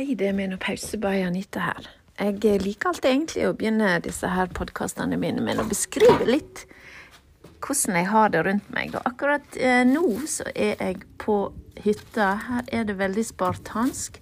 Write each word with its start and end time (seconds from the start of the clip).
Hei, 0.00 0.14
det 0.16 0.30
er 0.30 0.32
menopause 0.32 0.96
by 0.96 1.18
Anita 1.26 1.60
her. 1.60 1.88
Jeg 2.16 2.62
liker 2.62 2.88
alltid 2.88 3.08
egentlig 3.10 3.42
å 3.44 3.50
begynne 3.52 3.88
disse 4.00 4.30
her 4.32 4.48
podkastene 4.56 5.18
mine 5.20 5.42
med 5.44 5.60
å 5.60 5.66
beskrive 5.68 6.24
litt 6.24 6.62
hvordan 7.60 7.98
jeg 7.98 8.08
har 8.08 8.32
det 8.32 8.40
rundt 8.46 8.70
meg. 8.72 8.94
Og 8.96 9.10
akkurat 9.10 9.58
eh, 9.60 9.82
nå 9.84 10.22
så 10.24 10.46
er 10.54 10.80
jeg 10.80 11.02
på 11.20 11.36
hytta. 11.84 12.30
Her 12.46 12.72
er 12.78 12.88
det 12.88 12.96
veldig 12.96 13.26
spartansk. 13.28 14.16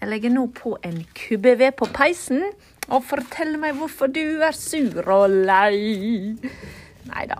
Jeg 0.00 0.10
legger 0.10 0.34
nå 0.34 0.48
på 0.58 0.74
en 0.82 0.98
kubbe 1.14 1.54
ved 1.62 1.78
på 1.78 1.86
peisen 1.94 2.48
og 2.88 3.06
forteller 3.12 3.62
meg 3.68 3.78
hvorfor 3.78 4.10
du 4.10 4.42
er 4.42 4.58
sur 4.58 4.98
og 5.14 5.28
lei. 5.30 6.34
Nei 7.06 7.30
da. 7.30 7.38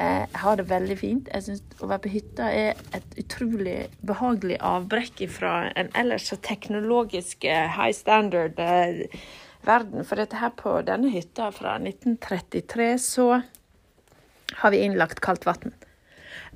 Eh, 0.00 0.24
jeg 0.32 0.40
har 0.42 0.56
det 0.56 0.68
veldig 0.70 0.96
fint. 0.96 1.28
Jeg 1.34 1.44
syns 1.44 1.82
å 1.82 1.88
være 1.90 2.04
på 2.06 2.12
hytta 2.14 2.48
er 2.56 2.78
et 2.96 3.18
utrolig 3.20 3.76
behagelig 4.06 4.56
avbrekk 4.64 5.26
fra 5.32 5.52
en 5.76 5.90
ellers 5.98 6.30
så 6.30 6.38
teknologisk 6.40 7.44
eh, 7.44 7.68
high 7.74 7.92
standard 7.96 8.60
eh, 8.62 9.04
verden. 9.66 10.06
For 10.08 10.20
dette 10.20 10.40
her 10.40 10.54
på 10.56 10.78
denne 10.88 11.12
hytta 11.12 11.50
fra 11.52 11.76
1933 11.82 12.90
så 13.02 13.28
har 14.62 14.72
vi 14.72 14.82
innlagt 14.86 15.20
kaldt 15.24 15.44
vann. 15.48 15.74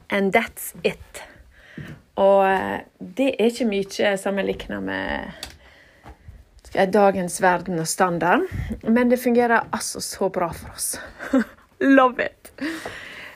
And 0.09 0.33
that's 0.37 0.73
it. 0.83 1.23
Og 2.21 2.47
det 2.99 3.33
er 3.35 3.51
ikke 3.51 3.67
mye 3.67 4.17
sammenligna 4.21 4.79
med 4.85 5.33
dagens 6.95 7.41
verden 7.43 7.79
og 7.83 7.89
standard, 7.91 8.47
men 8.83 9.11
det 9.11 9.19
fungerer 9.23 9.67
altså 9.75 10.01
så 10.03 10.29
bra 10.31 10.53
for 10.55 10.75
oss. 10.75 10.95
Love 11.99 12.23
it! 12.31 12.53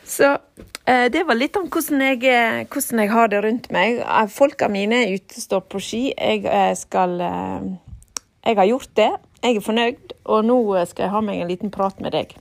Så 0.08 0.38
eh, 0.84 1.10
det 1.12 1.26
var 1.28 1.36
litt 1.36 1.56
om 1.60 1.66
hvordan 1.68 2.00
jeg, 2.00 2.22
eh, 2.32 2.62
hvordan 2.72 3.02
jeg, 3.02 3.10
har 3.12 3.28
det 3.28 3.42
rundt 3.44 3.66
meg. 3.74 4.00
Eh, 4.00 4.28
folka 4.32 4.70
mine 4.72 5.02
er 5.04 5.18
ute, 5.18 5.40
står 5.40 5.66
på 5.68 5.80
ski. 5.84 6.02
Jeg 6.16 6.76
skal 6.80 7.18
Jeg 7.20 8.56
har 8.56 8.64
gjort 8.64 8.94
det. 8.96 9.10
Jeg 9.42 9.56
er 9.56 9.60
fornøyd, 9.60 10.12
og 10.24 10.44
nå 10.48 10.58
skal 10.88 11.04
jeg 11.04 11.12
ha 11.12 11.20
meg 11.20 11.42
en 11.42 11.50
liten 11.50 11.70
prat 11.70 12.00
med 12.00 12.12
deg 12.16 12.32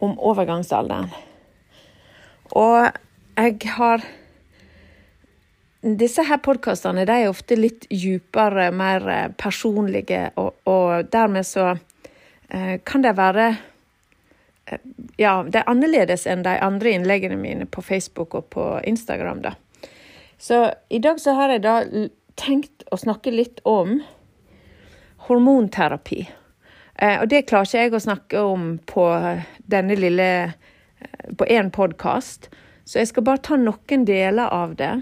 om 0.00 0.14
overgangsalderen. 0.18 1.10
Og 2.54 2.92
jeg 3.36 3.74
har 3.76 4.04
Disse 5.84 6.22
her 6.24 6.38
podkastene 6.40 7.02
er 7.04 7.26
ofte 7.28 7.58
litt 7.58 7.82
djupere, 7.92 8.70
mer 8.72 9.34
personlige, 9.36 10.30
og, 10.40 10.54
og 10.64 11.10
dermed 11.12 11.44
så 11.44 11.74
kan 12.48 13.04
det 13.04 13.12
være 13.18 13.50
ja, 15.16 15.42
det 15.42 15.60
er 15.60 15.70
annerledes 15.70 16.26
enn 16.26 16.44
de 16.44 16.56
andre 16.62 16.94
innleggene 16.96 17.36
mine 17.36 17.66
på 17.66 17.82
Facebook 17.84 18.34
og 18.34 18.48
på 18.54 18.64
Instagram, 18.84 19.42
da. 19.44 19.54
Så 20.38 20.70
i 20.88 20.98
dag 20.98 21.20
så 21.20 21.36
har 21.38 21.52
jeg 21.52 21.64
da 21.64 21.76
tenkt 22.40 22.84
å 22.92 22.98
snakke 22.98 23.32
litt 23.32 23.60
om 23.68 24.00
hormonterapi. 25.28 26.24
Eh, 26.94 27.20
og 27.20 27.28
det 27.30 27.46
klarer 27.48 27.68
ikke 27.68 27.84
jeg 27.84 27.94
å 27.94 28.02
snakke 28.06 28.42
om 28.44 28.66
på 28.88 29.06
denne 29.70 29.96
lille 29.98 30.28
eh, 30.44 31.30
på 31.38 31.48
én 31.48 31.70
podkast, 31.74 32.50
så 32.84 33.00
jeg 33.00 33.12
skal 33.12 33.24
bare 33.24 33.44
ta 33.44 33.56
noen 33.60 34.04
deler 34.04 34.52
av 34.52 34.74
det. 34.80 34.92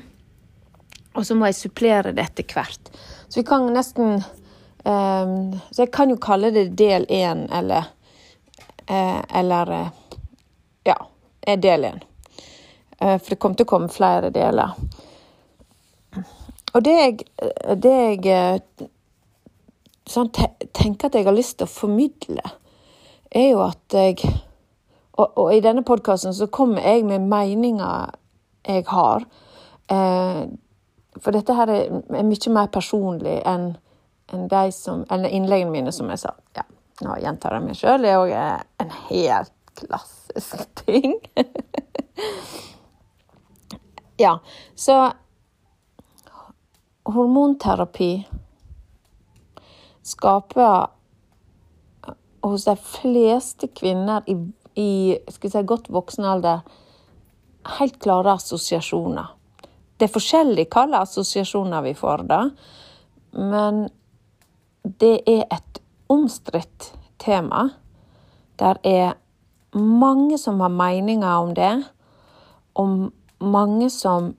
Og 1.18 1.26
så 1.26 1.34
må 1.36 1.50
jeg 1.50 1.58
supplere 1.58 2.14
det 2.16 2.24
etter 2.24 2.46
hvert. 2.54 2.92
Så 3.28 3.40
vi 3.40 3.48
kan 3.48 3.66
nesten 3.72 4.14
eh, 4.20 5.34
Så 5.70 5.82
jeg 5.84 5.90
kan 5.92 6.12
jo 6.12 6.20
kalle 6.22 6.52
det 6.54 6.70
del 6.78 7.08
én 7.10 7.48
eller 7.52 7.90
Eh, 7.90 8.01
eller 9.40 9.72
eh, 9.76 9.90
ja, 10.84 10.96
er 11.46 11.60
del 11.62 11.84
én. 11.84 12.00
Eh, 12.98 13.18
for 13.18 13.30
det 13.30 13.38
kommer 13.40 13.58
til 13.58 13.68
å 13.68 13.72
komme 13.72 13.92
flere 13.92 14.30
deler. 14.34 14.74
Og 16.72 16.84
det 16.84 16.94
jeg, 16.96 17.26
det 17.84 17.94
jeg 18.24 18.88
sånn, 20.08 20.30
tenker 20.72 21.08
at 21.08 21.18
jeg 21.18 21.28
har 21.28 21.36
lyst 21.36 21.58
til 21.60 21.68
å 21.68 21.72
formidle, 21.72 22.54
er 23.30 23.52
jo 23.52 23.62
at 23.66 24.00
jeg 24.00 24.32
Og, 25.12 25.28
og 25.36 25.50
i 25.52 25.60
denne 25.60 25.82
podkasten 25.84 26.32
så 26.32 26.46
kommer 26.48 26.80
jeg 26.80 27.02
med 27.04 27.26
meninger 27.28 28.14
jeg 28.64 28.84
har. 28.88 29.26
Eh, 29.92 30.46
for 31.20 31.36
dette 31.36 31.54
her 31.54 31.68
er, 31.68 31.90
mye 32.24 32.52
mer 32.54 32.70
personlig 32.72 33.34
enn 33.44 33.74
enn 34.32 34.46
de 34.48 34.70
som, 34.72 35.02
enn 35.12 35.26
innleggene 35.28 35.70
mine, 35.74 35.92
som 35.92 36.08
jeg 36.08 36.22
sa. 36.22 36.32
Ja. 36.56 36.64
Nå 37.00 37.16
gjentar 37.22 37.56
jeg 37.56 37.64
meg 37.64 37.78
sjøl. 37.78 38.04
Er 38.04 38.20
òg 38.20 38.32
en 38.84 38.94
helt 39.08 39.54
klassisk 39.78 40.68
ting. 40.84 41.16
ja, 44.20 44.36
så 44.74 44.98
Hormonterapi 47.02 48.12
skaper 50.06 50.86
hos 52.42 52.64
de 52.64 52.76
fleste 52.76 53.68
kvinner 53.74 54.22
i, 54.30 54.36
i 54.78 54.90
si, 55.30 55.62
godt 55.66 55.90
voksen 55.90 56.26
alder 56.26 56.62
helt 57.78 57.98
klare 58.02 58.36
assosiasjoner. 58.38 59.34
Det 59.96 60.08
er 60.08 60.14
forskjellig 60.14 60.66
hvilke 60.66 61.02
assosiasjoner 61.02 61.84
vi 61.86 61.94
får 61.98 62.24
da, 62.30 62.40
men 63.38 63.84
det 64.82 65.14
er 65.30 65.44
et 65.46 65.81
omstridt 66.12 66.92
tema. 67.22 67.68
Der 68.60 68.78
er 68.84 69.16
mange 69.72 70.38
som 70.38 70.60
har 70.60 70.68
meninger 70.68 71.28
om 71.28 71.54
det, 71.56 71.72
og 72.74 73.12
mange 73.40 73.90
som 73.90 74.34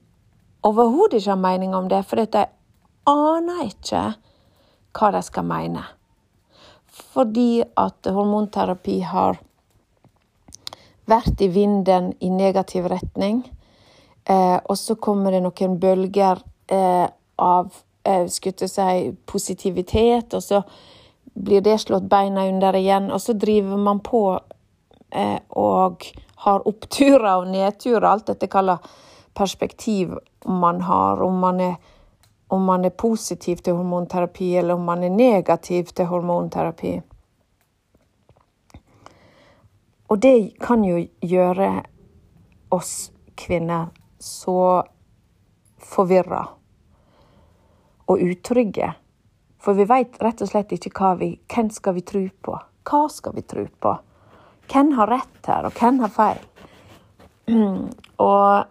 overhodet 0.62 1.20
ikke 1.20 1.30
har 1.30 1.42
meninger 1.42 1.78
om 1.78 1.88
det, 1.88 2.04
fordi 2.06 2.26
de 2.32 2.44
aner 3.10 3.66
ikke 3.66 4.04
hva 4.94 5.10
de 5.14 5.22
skal 5.26 5.46
mene. 5.48 5.82
Fordi 6.86 7.62
at 7.62 8.06
hormonterapi 8.06 9.00
har 9.02 9.40
vært 11.10 11.42
i 11.42 11.50
vinden 11.52 12.12
i 12.20 12.30
negativ 12.32 12.86
retning. 12.88 13.42
Eh, 14.24 14.58
og 14.64 14.78
så 14.78 14.94
kommer 14.94 15.34
det 15.34 15.42
noen 15.44 15.78
bølger 15.80 16.40
eh, 16.72 17.06
av 17.38 17.74
eh, 18.06 18.24
skulle 18.30 18.68
si, 18.70 19.10
positivitet, 19.26 20.32
og 20.34 20.42
så 20.42 20.62
blir 21.34 21.60
det 21.60 21.78
slått 21.78 22.08
beina 22.10 22.46
under 22.48 22.76
igjen, 22.76 23.10
og 23.12 23.20
så 23.20 23.32
driver 23.32 23.76
man 23.76 24.00
på 24.00 24.40
eh, 25.10 25.40
og 25.48 26.06
har 26.44 26.68
oppturer 26.68 27.40
og 27.40 27.50
nedturer, 27.50 28.06
alt 28.08 28.30
dette 28.30 28.50
kaller 28.50 28.78
perspektiv 29.34 30.14
man 30.46 30.80
har, 30.86 31.22
om 31.22 31.38
man 31.42 31.60
er 31.60 31.74
om 32.54 32.64
man 32.64 32.84
er 32.84 32.90
positiv 32.90 33.56
til 33.56 33.74
hormonterapi, 33.74 34.56
eller 34.56 34.74
om 34.74 34.84
man 34.86 35.02
er 35.02 35.10
negativ 35.10 35.84
til 35.96 36.06
hormonterapi. 36.06 37.00
Og 40.08 40.20
det 40.22 40.52
kan 40.60 40.84
jo 40.84 41.00
gjøre 41.24 41.70
oss 42.70 43.10
kvinner 43.34 43.88
så 44.20 44.84
forvirra 45.80 46.44
og 48.06 48.20
utrygge 48.22 48.92
for 49.64 49.76
vi 49.78 49.86
veit 49.88 50.18
rett 50.22 50.42
og 50.44 50.50
slett 50.50 50.72
ikke 50.76 50.92
hva 50.98 51.14
vi 51.20 51.30
Hvem 51.48 51.70
skal 51.72 51.96
vi 51.96 52.04
tro 52.04 52.24
på? 52.44 52.56
Hva 52.84 53.04
skal 53.08 53.34
vi 53.36 53.44
tro 53.48 53.64
på? 53.64 53.94
Hvem 54.68 54.92
har 54.98 55.10
rett 55.12 55.48
her, 55.48 55.68
og 55.68 55.78
hvem 55.80 56.00
har 56.04 56.12
feil? 56.12 56.42
Og 58.24 58.64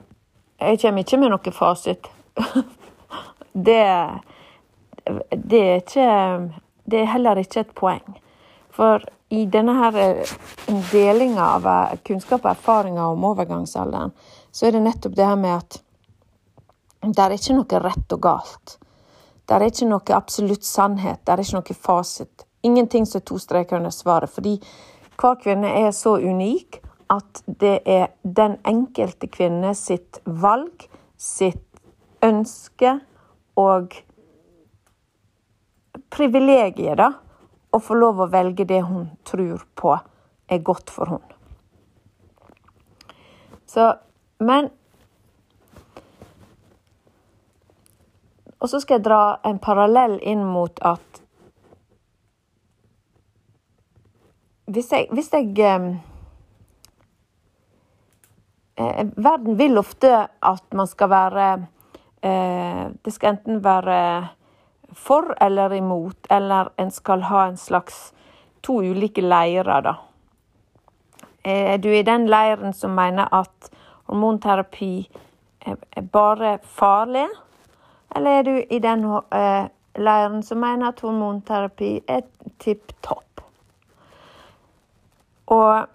jeg 0.64 0.80
kommer 0.82 1.04
ikke 1.04 1.20
med 1.22 1.34
noe 1.34 1.54
fasit. 1.54 2.10
Det, 3.54 3.84
det 5.30 5.60
er 5.62 5.76
ikke 5.84 6.06
Det 6.90 7.02
er 7.04 7.12
heller 7.12 7.38
ikke 7.38 7.60
et 7.62 7.76
poeng. 7.78 8.16
For 8.74 9.04
i 9.30 9.44
denne 9.46 9.76
her 9.78 9.98
eh, 10.02 10.32
delinga 10.92 11.46
av 11.60 11.68
eh, 11.70 12.00
kunnskap 12.06 12.46
og 12.46 12.52
erfaringer 12.56 13.14
om 13.14 13.28
overgangsalderen, 13.30 14.14
så 14.52 14.68
er 14.68 14.76
det 14.76 14.82
nettopp 14.88 15.14
det 15.18 15.28
her 15.30 15.38
med 15.38 15.60
at 15.60 15.78
det 17.04 17.22
er 17.24 17.36
ikke 17.38 17.56
noe 17.60 17.84
rett 17.84 18.16
og 18.18 18.24
galt. 18.26 18.76
Det 19.44 19.56
er 19.56 19.66
ikke 19.68 19.90
noe 19.90 20.16
absolutt 20.16 20.64
sannhet, 20.64 21.20
det 21.26 21.34
er 21.34 21.44
ikke 21.44 21.60
noe 21.60 21.76
fasit. 21.76 22.46
Ingenting 22.64 23.06
som 23.06 23.20
er 23.20 23.26
to 23.28 23.38
streker 23.42 23.78
under 23.78 23.92
svaret. 23.92 24.32
Fordi 24.32 24.56
hver 25.20 25.36
kvinne 25.42 25.74
er 25.84 25.92
så 25.92 26.16
unik 26.16 26.80
at 27.12 27.44
det 27.46 27.82
er 27.86 28.08
den 28.24 28.58
enkelte 28.66 29.28
kvinne 29.28 29.74
sitt 29.76 30.22
valg, 30.26 30.88
sitt 31.18 31.68
ønske 32.24 32.96
og 33.60 33.94
privilegiet, 36.14 36.98
da, 36.98 37.12
å 37.74 37.80
få 37.82 37.98
lov 37.98 38.22
å 38.24 38.30
velge 38.32 38.66
det 38.70 38.82
hun 38.86 39.10
tror 39.28 39.66
på 39.76 39.98
er 40.50 40.64
godt 40.66 40.94
for 40.94 41.10
henne. 41.16 41.34
Men 44.44 44.70
Og 48.64 48.70
så 48.70 48.80
skal 48.80 49.02
jeg 49.02 49.06
dra 49.10 49.24
en 49.44 49.60
parallell 49.60 50.18
inn 50.24 50.46
mot 50.48 50.80
at 50.88 51.20
Hvis 54.74 54.94
jeg, 54.96 55.10
hvis 55.12 55.28
jeg 55.34 55.50
eh, 55.60 55.88
eh, 58.80 59.08
Verden 59.20 59.58
vil 59.60 59.78
ofte 59.78 60.14
at 60.40 60.64
man 60.72 60.88
skal 60.88 61.10
være 61.12 61.48
eh, 62.24 62.86
Det 63.04 63.14
skal 63.14 63.36
enten 63.36 63.60
være 63.64 64.00
for 64.94 65.34
eller 65.42 65.74
imot, 65.74 66.28
eller 66.30 66.70
en 66.78 66.92
skal 66.92 67.24
ha 67.26 67.48
en 67.48 67.58
slags 67.58 68.14
to 68.62 68.76
ulike 68.86 69.22
leirer, 69.22 69.82
da. 69.82 69.94
Er 71.44 71.78
du 71.82 71.90
i 71.90 72.04
den 72.06 72.28
leiren 72.30 72.76
som 72.78 72.94
mener 72.94 73.26
at 73.34 73.72
hormonterapi 74.06 75.10
er 75.66 76.06
bare 76.14 76.60
farlig, 76.62 77.26
eller 78.16 78.40
er 78.40 78.44
du 78.44 78.56
i 78.70 78.80
den 78.80 79.06
uh, 79.06 79.66
leiren 79.96 80.44
som 80.44 80.62
mener 80.62 80.88
at 80.92 81.02
hormonterapi 81.02 81.92
er 82.08 82.22
tipp 82.60 82.94
topp? 83.02 83.42
Og 85.54 85.86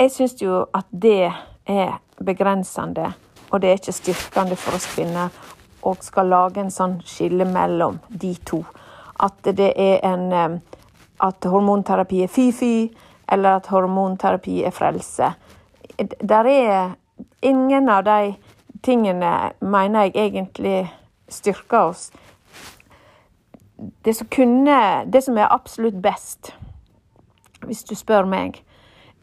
jeg 0.00 0.10
syns 0.10 0.42
jo 0.42 0.64
at 0.74 0.86
det 0.90 1.32
er 1.66 1.98
begrensende, 2.24 3.12
og 3.50 3.60
det 3.62 3.68
er 3.68 3.78
ikke 3.78 3.94
styrkende 3.94 4.56
for 4.56 4.74
oss 4.78 4.88
kvinner 4.94 5.28
og 5.82 6.02
skal 6.02 6.30
lage 6.30 6.62
en 6.62 6.70
sånn 6.70 7.00
skille 7.06 7.46
mellom 7.46 7.98
de 8.08 8.32
to. 8.46 8.62
At 9.22 9.44
det 9.44 9.72
er 9.76 10.00
en 10.06 10.60
At 11.22 11.44
hormonterapi 11.46 12.24
er 12.24 12.26
fy-fy, 12.26 12.88
eller 13.30 13.60
at 13.60 13.66
hormonterapi 13.70 14.64
er 14.66 14.72
frelse. 14.74 15.28
Der 16.18 16.44
er 16.50 16.96
ingen 17.42 17.88
av 17.88 18.04
de 18.04 18.34
tingene, 18.82 19.52
mener 19.60 20.08
jeg 20.08 20.16
egentlig 20.16 20.78
styrker 21.28 21.92
oss. 21.92 22.10
Det 24.02 24.14
som 24.14 24.26
kunne 24.30 25.04
Det 25.06 25.22
som 25.22 25.38
er 25.38 25.50
absolutt 25.50 25.98
best, 26.02 26.52
hvis 27.66 27.84
du 27.84 27.94
spør 27.94 28.26
meg, 28.26 28.62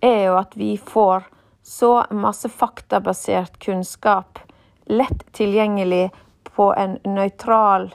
er 0.02 0.26
jo 0.28 0.36
at 0.40 0.56
vi 0.56 0.78
får 0.78 1.28
så 1.64 2.06
masse 2.12 2.50
faktabasert 2.50 3.60
kunnskap 3.60 4.40
lett 4.86 5.26
tilgjengelig 5.36 6.10
på 6.44 6.72
en 6.74 6.98
nøytral 7.06 7.92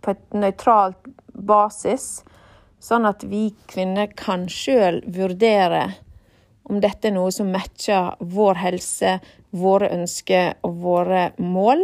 på 0.00 0.14
et 0.14 0.22
nøytralt 0.34 1.10
basis, 1.34 2.22
sånn 2.80 3.06
at 3.08 3.24
vi 3.28 3.50
kvinner 3.68 4.08
kan 4.16 4.46
sjøl 4.48 5.02
vurdere 5.12 5.90
om 6.70 6.78
dette 6.82 7.10
er 7.10 7.16
noe 7.16 7.32
som 7.34 7.50
matcher 7.50 8.14
vår 8.20 8.60
helse, 8.62 9.16
våre 9.50 9.90
ønsker 9.96 10.54
og 10.66 10.76
våre 10.84 11.24
mål. 11.42 11.82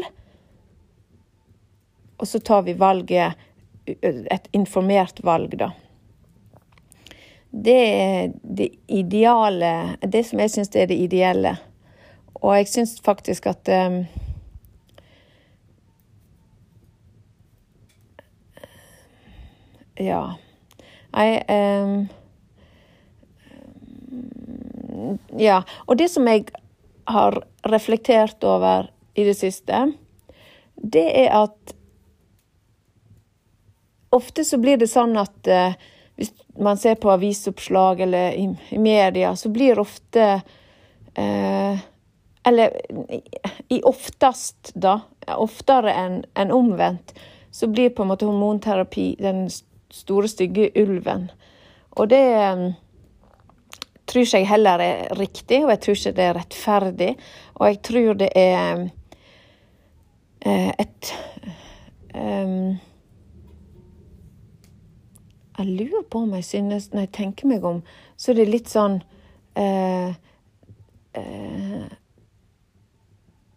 Og 2.17 2.29
så 2.31 2.41
tar 2.41 2.62
vi 2.69 2.77
valget, 2.79 3.35
et 3.87 4.49
informert 4.56 5.21
valg, 5.23 5.53
da. 5.59 5.71
Det 7.56 7.77
er 7.79 8.33
det 8.43 8.67
ideale 8.91 9.97
Det 10.03 10.25
som 10.27 10.41
jeg 10.43 10.50
syns 10.50 10.75
er 10.77 10.88
det 10.91 10.99
ideelle. 10.99 11.55
Og 12.43 12.56
jeg 12.56 12.69
syns 12.69 12.97
faktisk 13.00 13.47
at 13.47 13.71
um, 13.71 14.00
Ja. 19.97 20.37
Jeg 21.17 21.44
um, 21.49 22.09
Ja. 25.38 25.62
Og 25.87 25.98
det 26.00 26.08
som 26.12 26.26
jeg 26.28 26.48
har 27.06 27.38
reflektert 27.66 28.44
over 28.44 28.90
i 29.14 29.25
det 29.25 29.37
siste, 29.38 29.87
det 30.76 31.06
er 31.25 31.32
at 31.37 31.75
ofte 34.16 34.44
så 34.44 34.58
blir 34.60 34.81
det 34.81 34.88
sånn 34.90 35.16
at 35.20 35.50
uh, 35.50 35.76
hvis 36.16 36.32
man 36.62 36.78
ser 36.81 36.96
på 37.00 37.10
avisoppslag 37.12 38.00
eller 38.06 38.37
i, 38.37 38.48
i 38.72 38.81
media, 38.81 39.34
så 39.37 39.52
blir 39.52 39.81
ofte 39.81 40.40
uh, 41.19 41.84
Eller 42.46 42.70
i 43.75 43.81
oftest, 43.82 44.70
da, 44.78 45.00
oftere 45.34 45.90
enn 45.90 46.20
en 46.38 46.52
omvendt, 46.54 47.10
så 47.50 47.66
blir 47.66 47.90
på 47.90 48.04
en 48.04 48.12
måte 48.12 48.28
hormonterapi 48.28 49.16
den 49.19 49.49
store, 49.90 50.28
stygge 50.31 50.69
ulven. 50.78 51.25
Og 51.99 52.06
det 52.12 52.22
um, 52.54 52.69
tror 54.06 54.23
ikke 54.23 54.41
jeg 54.41 54.49
heller 54.50 54.82
er 54.82 55.19
riktig, 55.19 55.64
og 55.64 55.73
jeg 55.75 55.81
tror 55.82 55.99
ikke 55.99 56.17
det 56.17 56.25
er 56.25 56.37
rettferdig. 56.38 57.11
Og 57.55 57.67
jeg 57.67 57.81
tror 57.88 58.19
det 58.20 58.29
er 58.37 58.85
uh, 60.47 60.73
et 60.79 61.12
um, 62.14 62.76
Jeg 65.56 65.67
lurer 65.67 66.03
på 66.11 66.20
om 66.26 66.35
jeg 66.37 66.44
synes, 66.44 66.91
når 66.93 67.06
jeg 67.06 67.12
tenker 67.17 67.49
meg 67.49 67.64
om, 67.64 67.81
så 68.17 68.32
er 68.32 68.43
det 68.43 68.49
litt 68.50 68.69
sånn 68.69 68.99
uh, 69.56 70.11
uh, 71.17 71.87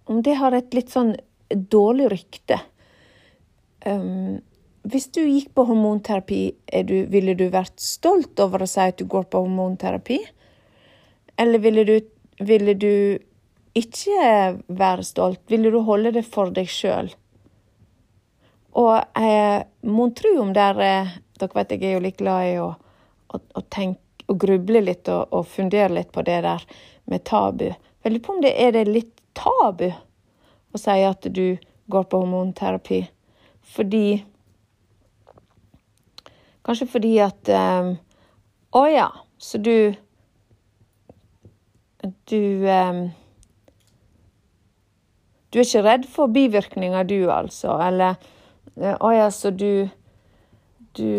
Om 0.08 0.22
det 0.24 0.38
har 0.40 0.56
et 0.56 0.78
litt 0.78 0.94
sånn 0.94 1.12
dårlig 1.50 2.08
rykte. 2.14 2.62
Um, 3.86 4.40
hvis 4.90 5.10
du 5.12 5.22
gikk 5.26 5.52
på 5.58 5.66
hormonterapi, 5.68 6.42
du, 6.88 6.96
ville 7.12 7.36
du 7.38 7.50
vært 7.52 7.76
stolt 7.84 8.40
over 8.40 8.64
å 8.64 8.70
si 8.70 8.80
at 8.82 8.98
du 8.98 9.06
går 9.10 9.28
på 9.30 9.44
hormonterapi? 9.44 10.22
Eller 11.40 11.60
ville 11.64 11.86
du, 11.88 11.96
ville 12.44 12.74
du 12.76 12.94
ikke 13.80 14.60
være 14.68 15.06
stolt? 15.08 15.42
Ville 15.48 15.72
du 15.72 15.80
holde 15.88 16.12
det 16.18 16.26
for 16.28 16.52
deg 16.52 16.68
sjøl? 16.72 17.14
Og 18.80 18.96
eh, 19.18 19.64
mon 19.88 20.12
tru 20.16 20.34
om 20.44 20.52
der 20.54 20.84
eh, 20.84 21.18
Dere 21.40 21.56
vet 21.56 21.72
jeg 21.72 21.86
er 21.88 21.94
jo 21.96 22.04
litt 22.04 22.18
glad 22.20 22.46
i 22.50 22.56
å, 22.60 22.74
å, 23.32 23.40
å 23.40 23.62
tenke 23.72 24.04
og 24.30 24.38
gruble 24.44 24.82
litt 24.84 25.10
og, 25.10 25.32
og, 25.34 25.48
fundere 25.50 25.94
litt 25.96 26.12
på 26.14 26.22
det 26.28 26.42
der 26.46 26.66
med 27.10 27.24
tabu. 27.26 27.70
Jeg 28.04 28.12
lurer 28.12 28.26
på 28.26 28.36
om 28.36 28.42
det 28.44 28.52
er 28.62 28.76
det 28.76 28.84
litt 28.90 29.24
tabu 29.38 29.88
å 29.90 30.82
si 30.82 30.98
at 31.06 31.26
du 31.34 31.58
går 31.90 32.06
på 32.10 32.20
hormonterapi. 32.22 33.00
Fordi 33.76 34.04
Kanskje 36.68 36.86
fordi 36.92 37.16
at 37.24 37.50
um, 37.50 37.96
Å 38.78 38.82
ja, 38.92 39.08
så 39.42 39.58
du 39.58 39.96
Du 42.02 42.42
Du 45.50 45.58
er 45.60 45.66
ikke 45.66 45.84
redd 45.84 46.06
for 46.08 46.32
bivirkninger, 46.32 47.04
du, 47.04 47.32
altså? 47.32 47.76
Eller 47.84 48.16
Å 48.78 49.12
ja, 49.12 49.30
så 49.34 49.52
du 49.52 49.90
Du 50.96 51.10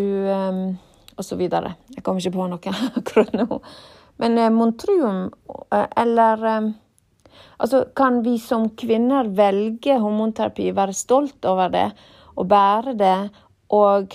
Og 1.19 1.25
så 1.27 1.37
videre. 1.37 1.75
Jeg 1.95 2.05
kommer 2.05 2.23
ikke 2.23 2.39
på 2.39 2.47
noe 2.49 2.77
akkurat 3.03 3.35
nå. 3.37 3.61
Men 4.21 4.41
mon 4.55 4.73
tru 4.77 4.95
om 5.05 5.27
uh, 5.29 5.87
Eller 5.97 6.73
Altså, 7.61 7.85
kan 7.97 8.23
vi 8.25 8.39
som 8.41 8.71
kvinner 8.79 9.29
velge 9.37 9.99
hormonterapi, 10.01 10.71
være 10.77 10.97
stolt 10.97 11.45
over 11.49 11.69
det 11.73 11.91
og 12.41 12.49
bære 12.49 12.95
det, 12.97 13.17
og 13.77 14.15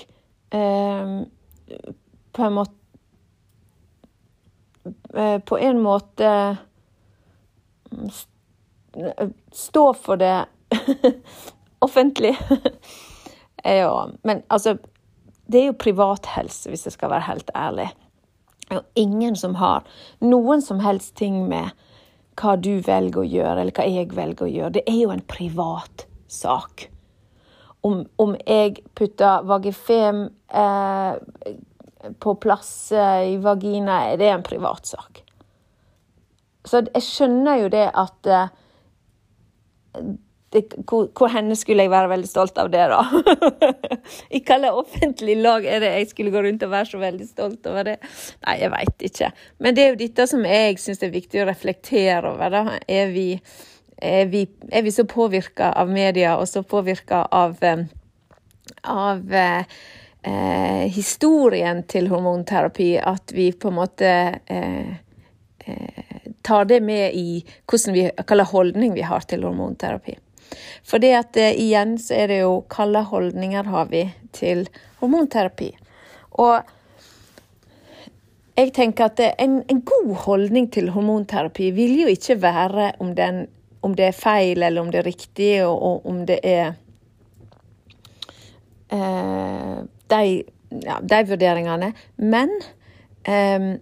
eh, 0.55 1.11
på 2.33 2.47
en 2.47 2.55
måte 2.55 2.73
eh, 2.73 2.84
På 5.45 5.57
en 5.57 5.79
måte 5.81 6.29
stå 9.51 9.93
for 9.93 10.19
det 10.21 10.45
offentlig. 11.79 12.37
ja, 13.63 14.09
men 14.23 14.43
altså 14.47 14.77
Det 15.45 15.59
er 15.61 15.65
jo 15.69 15.77
privathelse, 15.77 16.69
hvis 16.69 16.87
jeg 16.87 16.93
skal 16.95 17.11
være 17.13 17.27
helt 17.27 17.51
ærlig. 17.55 17.89
Jo 18.73 18.81
ingen 18.97 19.35
som 19.37 19.55
har 19.61 19.85
noen 20.25 20.61
som 20.61 20.79
helst 20.81 21.13
ting 21.19 21.43
med 21.49 21.69
hva 22.41 22.55
du 22.57 22.79
velger 22.81 23.21
å 23.21 23.29
gjøre, 23.29 23.61
eller 23.61 23.75
hva 23.77 23.85
jeg 23.85 24.09
velger 24.15 24.47
å 24.47 24.49
gjøre. 24.49 24.73
Det 24.79 24.83
er 24.89 24.97
jo 25.03 25.11
en 25.13 25.21
privat 25.29 26.07
sak 26.27 26.87
om, 27.85 28.01
om 28.17 28.33
jeg 28.41 28.81
putter 28.97 29.45
Vagifem 29.45 30.25
eh, 30.49 31.13
på 32.19 32.35
plass 32.41 32.91
eh, 32.91 33.33
i 33.33 33.37
vagina, 33.41 34.01
det 34.19 34.29
er 34.29 34.37
en 34.37 34.45
privatsak. 34.45 35.23
Så 36.65 36.81
jeg 36.87 37.05
skjønner 37.05 37.59
jo 37.61 37.73
det 37.73 37.87
at 37.93 38.29
eh, 38.31 38.53
det, 40.55 40.63
hvor, 40.87 41.09
hvor, 41.11 41.29
henne 41.33 41.55
skulle 41.59 41.83
jeg 41.83 41.91
være 41.91 42.09
veldig 42.13 42.29
stolt 42.29 42.57
av 42.61 42.71
det, 42.71 42.85
da? 42.91 43.01
I 44.37 44.39
hvilket 44.39 44.69
offentlig 44.71 45.35
lag 45.41 45.65
er 45.67 45.83
det 45.83 45.91
jeg 45.97 46.09
skulle 46.13 46.33
gå 46.33 46.43
rundt 46.45 46.63
og 46.63 46.71
være 46.71 46.89
så 46.93 47.01
veldig 47.01 47.27
stolt 47.27 47.67
over 47.71 47.89
det? 47.89 47.95
Nei, 48.45 48.57
jeg 48.61 48.71
veit 48.71 49.07
ikke. 49.09 49.31
Men 49.59 49.75
det 49.75 49.83
er 49.83 49.91
jo 49.91 50.01
dette 50.05 50.27
som 50.31 50.45
jeg 50.47 50.79
syns 50.81 51.03
er 51.03 51.15
viktig 51.15 51.43
å 51.43 51.49
reflektere 51.49 52.31
over. 52.31 52.53
da. 52.53 52.79
Er 52.87 53.11
vi 53.11 53.29
er 53.95 54.25
vi, 54.27 54.43
er 54.71 54.83
vi 54.83 54.91
så 54.91 55.05
påvirka 55.07 55.71
av 55.71 55.91
media 55.91 56.35
og 56.37 56.47
så 56.51 56.63
påvirka 56.67 57.25
av, 57.31 57.55
eh, 57.63 57.85
av 58.83 59.35
eh, 60.25 60.85
historien 60.91 61.83
til 61.89 62.09
hormonterapi 62.09 62.95
at 62.97 63.33
vi 63.35 63.51
på 63.53 63.71
en 63.71 63.77
måte 63.77 64.11
eh, 64.45 64.93
eh, 65.65 66.03
tar 66.45 66.65
det 66.69 66.81
med 66.81 67.13
i 67.13 67.41
hvordan 67.65 67.93
vi, 67.93 68.05
hvilken 68.09 68.45
holdning 68.51 68.93
vi 68.97 69.05
har 69.05 69.25
til 69.29 69.45
hormonterapi. 69.45 70.17
For 70.85 71.01
det 71.01 71.13
at 71.17 71.41
eh, 71.41 71.57
igjen 71.61 71.97
så 72.01 72.17
er 72.21 72.31
det 72.33 72.39
jo 72.43 72.61
hvilke 72.69 73.03
holdninger 73.11 73.73
har 73.73 73.91
vi 73.91 74.05
til 74.35 74.65
hormonterapi. 75.01 75.71
Og 76.41 76.71
jeg 78.55 78.71
tenker 78.73 79.09
at 79.09 79.19
en, 79.39 79.59
en, 79.67 79.81
god 79.83 80.13
holdning 80.25 80.69
til 80.71 80.89
hormonterapi 80.95 81.71
vil 81.75 81.97
jo 82.05 82.07
ikke 82.07 82.39
være 82.41 82.93
om 83.03 83.11
den 83.15 83.45
om 83.85 83.93
det 83.93 84.07
er 84.07 84.15
feil 84.17 84.63
eller 84.63 84.81
om 84.81 84.87
det 84.89 85.03
er 85.03 85.05
riktig, 85.05 85.51
og, 85.61 85.75
og 85.77 86.05
om 86.09 86.23
det 86.25 86.39
er 86.41 86.71
eh, 88.89 89.83
de, 90.11 90.45
ja, 90.85 90.99
de, 91.01 91.21
vurderingene. 91.29 91.91
Men 92.15 92.53
eh, 93.23 93.75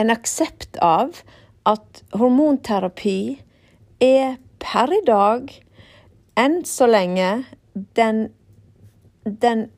en 0.00 0.14
aksept 0.14 0.78
av 0.84 1.22
at 1.68 2.02
hormonterapi 2.16 3.20
er 4.00 4.38
per 4.60 4.92
i 4.94 5.02
dag, 5.06 5.50
enn 6.40 6.60
så 6.68 6.88
lenge, 6.88 7.30
den, 7.96 8.28
den 9.24 9.68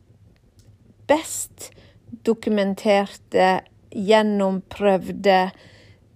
best 1.11 1.71
dokumenterte, 2.27 3.63
gjennomprøvde, 3.93 5.41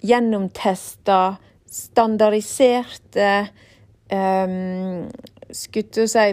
gjennomtesta, 0.06 1.36
standardiserte 1.76 3.30
um, 4.12 5.08
Skulle 5.52 6.06
si 6.08 6.24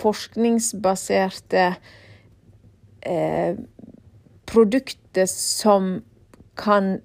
forskningsbaserte 0.00 1.66
eh, 3.06 3.54
produkter 4.46 5.30
som 5.30 6.02
kan 6.58 6.96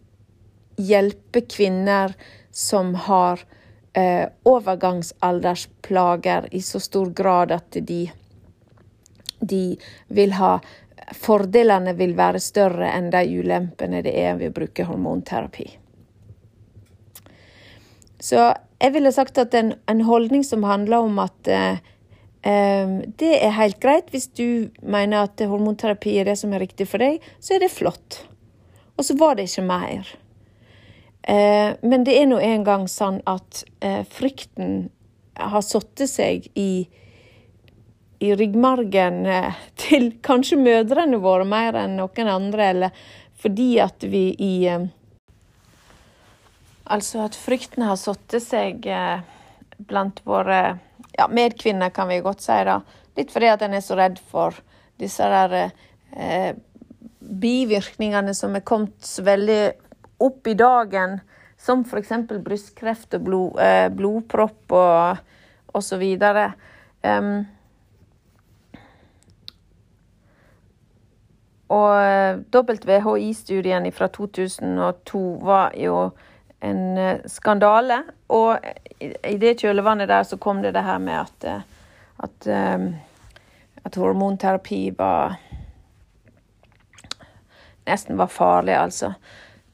hjelpe 0.77 1.41
kvinner 1.41 2.13
som 2.51 2.95
har 2.95 3.39
eh, 3.93 4.29
overgangsaldersplager 4.43 6.47
i 6.51 6.61
så 6.61 6.79
stor 6.79 7.09
grad 7.09 7.51
at 7.51 7.71
de, 7.71 8.11
de 9.39 9.77
vil 10.07 10.31
ha 10.39 10.59
Fordelene 11.11 11.91
vil 11.97 12.13
være 12.15 12.39
større 12.39 12.87
enn 12.95 13.09
de 13.11 13.39
ulempene 13.41 14.01
det 14.05 14.13
er 14.15 14.37
ved 14.39 14.51
å 14.51 14.53
bruke 14.55 14.85
hormonterapi. 14.87 15.65
Så 18.21 18.53
jeg 18.79 18.93
ville 18.93 19.11
sagt 19.11 19.37
at 19.41 19.53
en, 19.57 19.73
en 19.91 20.01
holdning 20.07 20.43
som 20.47 20.63
handler 20.63 20.97
om 21.03 21.19
at 21.19 21.47
eh, 21.51 21.83
det 22.41 23.31
er 23.37 23.51
helt 23.53 23.77
greit 23.83 24.07
hvis 24.09 24.25
du 24.33 24.71
mener 24.81 25.27
at 25.27 25.43
hormonterapi 25.45 26.15
er 26.17 26.31
det 26.31 26.39
som 26.41 26.55
er 26.55 26.63
riktig 26.63 26.87
for 26.89 27.03
deg, 27.03 27.21
så 27.37 27.53
er 27.53 27.61
det 27.61 27.69
flott. 27.69 28.23
Og 28.97 29.05
så 29.05 29.13
var 29.17 29.37
det 29.37 29.45
ikke 29.45 29.67
mer. 29.67 30.09
Eh, 31.23 31.73
men 31.81 32.03
det 32.03 32.15
er 32.17 32.27
nå 32.29 32.39
engang 32.41 32.87
sånn 32.89 33.21
at 33.29 33.63
eh, 33.85 34.01
frykten 34.09 34.89
har 35.37 35.63
satt 35.65 36.01
seg 36.09 36.47
i, 36.57 36.87
i 38.21 38.31
ryggmargen 38.37 39.25
eh, 39.29 39.59
til 39.83 40.11
kanskje 40.25 40.59
mødrene 40.61 41.21
våre 41.21 41.45
mer 41.45 41.77
enn 41.83 41.99
noen 41.99 42.31
andre, 42.31 42.71
eller 42.73 43.05
fordi 43.41 43.75
at 43.81 44.03
vi 44.05 44.31
i 44.37 44.55
Altså 46.91 47.21
at 47.23 47.37
frykten 47.39 47.85
har 47.85 47.95
satt 47.95 48.33
seg 48.43 48.83
blant 49.87 50.17
våre 50.27 50.57
ja, 51.17 51.27
medkvinner, 51.27 51.89
kan 51.89 52.09
vi 52.11 52.21
godt 52.23 52.43
si. 52.43 52.57
da. 52.67 52.81
Litt 53.17 53.31
fordi 53.33 53.49
at 53.51 53.63
en 53.65 53.75
er 53.75 53.83
så 53.83 53.97
redd 53.99 54.19
for 54.31 54.55
disse 55.01 55.25
der 55.27 55.55
eh, 56.15 56.51
bivirkningene 57.19 58.33
som 58.37 58.55
er 58.55 58.65
kommet 58.65 58.95
så 59.05 59.25
veldig 59.25 59.61
opp 60.21 60.47
i 60.47 60.55
dagen, 60.57 61.19
som 61.61 61.83
f.eks. 61.85 62.13
brystkreft 62.41 63.17
og 63.17 63.25
blod, 63.25 63.61
eh, 63.61 63.87
blodpropp 63.93 64.77
og 64.77 65.77
osv. 65.77 66.03
Um, 67.01 67.31
og 71.71 72.43
WHI-studien 72.51 73.87
fra 73.95 74.09
2002 74.11 75.21
var 75.45 75.77
jo 75.79 76.11
en 76.61 76.97
eh, 76.97 77.19
skandale. 77.25 78.03
Og 78.27 78.57
i 79.01 79.37
det 79.41 79.57
kjølvannet 79.61 80.09
der 80.11 80.25
så 80.27 80.37
kom 80.41 80.61
det 80.63 80.75
det 80.77 80.85
her 80.85 80.99
med 81.01 81.23
at, 81.23 81.47
eh, 81.47 81.61
at, 82.21 82.49
um, 82.77 82.91
at 83.83 83.97
hormonterapi 83.97 84.83
var 84.97 85.39
Nesten 87.81 88.15
var 88.15 88.29
farlig, 88.29 88.75
altså. 88.77 89.07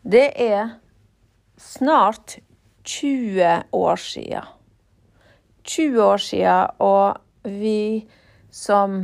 Det 0.01 0.29
er 0.41 0.69
snart 1.59 2.37
20 2.87 3.49
år 3.75 3.99
sia. 3.99 4.45
20 5.67 5.99
år 6.01 6.23
sia, 6.23 6.55
og 6.79 7.19
vi 7.43 8.07
som 8.49 9.01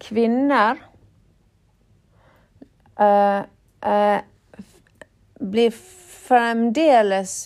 kvinner 0.00 0.78
uh, 3.02 3.42
uh, 3.42 4.20
blir 5.50 5.74
fremdeles 6.24 7.36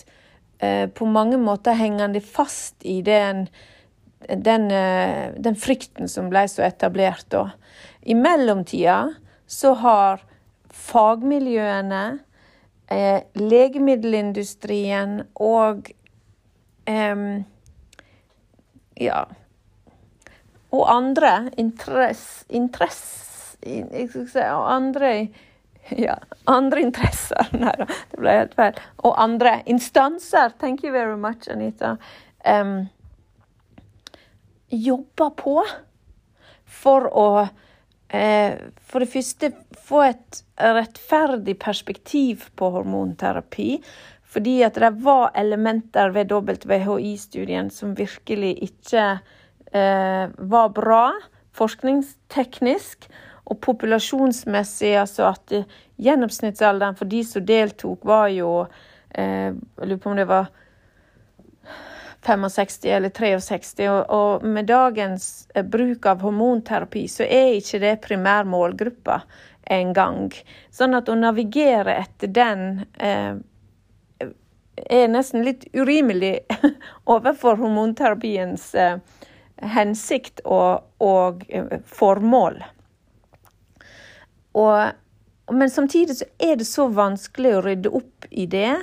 uh, 0.63 0.87
på 0.95 1.07
mange 1.09 1.39
måter 1.41 1.77
hengende 1.77 2.21
fast 2.23 2.75
i 2.87 3.01
den, 3.05 3.47
den, 4.27 4.67
den 5.39 5.55
frykten 5.59 6.09
som 6.11 6.31
ble 6.31 6.45
så 6.51 6.65
etablert 6.67 7.27
da. 7.31 7.45
I 8.01 8.15
mellomtida 8.15 9.01
så 9.49 9.73
har 9.81 10.23
fagmiljøene, 10.69 12.19
eh, 12.91 13.21
legemiddelindustrien 13.35 15.23
og 15.35 15.89
um, 16.89 17.25
ja 18.99 19.23
og 20.69 20.85
andre 20.93 21.49
interess, 21.57 22.43
interess 22.49 23.57
og 23.65 24.65
andre 24.69 25.13
ja, 26.07 26.17
andre 26.45 26.81
interesser. 26.81 27.49
Nei 27.63 27.75
da, 27.79 27.89
det 28.11 28.21
ble 28.21 28.37
helt 28.41 28.55
feil. 28.59 28.81
Og 29.03 29.17
andre 29.17 29.59
instanser. 29.65 30.53
Thank 30.59 30.83
you 30.83 30.93
very 30.93 31.17
much, 31.17 31.49
Anita. 31.51 31.97
Um, 32.45 32.89
jobber 34.69 35.33
på 35.37 35.57
for 36.69 37.09
å 37.09 37.29
Eh, 38.09 38.57
for 38.81 39.03
det 39.03 39.11
første 39.11 39.51
få 39.85 40.01
et 40.07 40.39
rettferdig 40.57 41.59
perspektiv 41.61 42.47
på 42.57 42.71
hormonterapi. 42.73 43.75
Fordi 44.29 44.55
at 44.65 44.77
det 44.81 44.91
var 45.03 45.29
elementer 45.37 46.13
ved 46.13 46.33
WHI-studien 46.33 47.69
som 47.73 47.95
virkelig 47.97 48.55
ikke 48.65 49.05
eh, 49.73 50.25
var 50.37 50.73
bra 50.73 51.03
forskningsteknisk 51.57 53.09
og 53.49 53.59
populasjonsmessig. 53.65 54.93
Altså 55.01 55.29
at 55.31 55.53
gjennomsnittsalderen 55.99 56.97
for 56.99 57.09
de 57.09 57.23
som 57.27 57.45
deltok, 57.45 58.05
var 58.05 58.29
jo 58.33 58.53
eh, 59.09 59.51
Jeg 59.51 59.85
lurer 59.89 60.01
på 60.03 60.11
om 60.13 60.17
det 60.19 60.29
var 60.29 60.49
65 62.25 62.85
eller 62.91 63.09
63, 63.09 63.89
og, 63.89 64.09
og 64.09 64.43
med 64.43 64.67
dagens 64.67 65.47
eh, 65.55 65.65
bruk 65.65 66.05
av 66.05 66.21
hormonterapi, 66.21 67.07
så 67.07 67.23
er 67.23 67.55
ikke 67.57 67.79
det 67.83 67.93
primærmålgruppa 68.05 69.21
engang. 69.69 70.33
Sånn 70.71 70.97
at 70.97 71.09
å 71.09 71.15
navigere 71.15 71.95
etter 72.01 72.31
den 72.33 72.65
eh, 72.99 73.37
er 74.89 75.07
nesten 75.11 75.45
litt 75.45 75.65
urimelig 75.73 76.39
overfor 77.13 77.59
hormonterapiens 77.61 78.73
eh, 78.75 78.99
hensikt 79.75 80.43
og, 80.45 80.85
og 81.03 81.45
eh, 81.49 81.79
formål. 81.85 82.61
Og, 84.57 84.93
men 85.53 85.69
samtidig 85.69 86.19
så 86.21 86.29
er 86.39 86.55
det 86.59 86.67
så 86.69 86.87
vanskelig 86.93 87.57
å 87.57 87.65
rydde 87.65 87.93
opp 87.99 88.29
i 88.31 88.47
det 88.49 88.77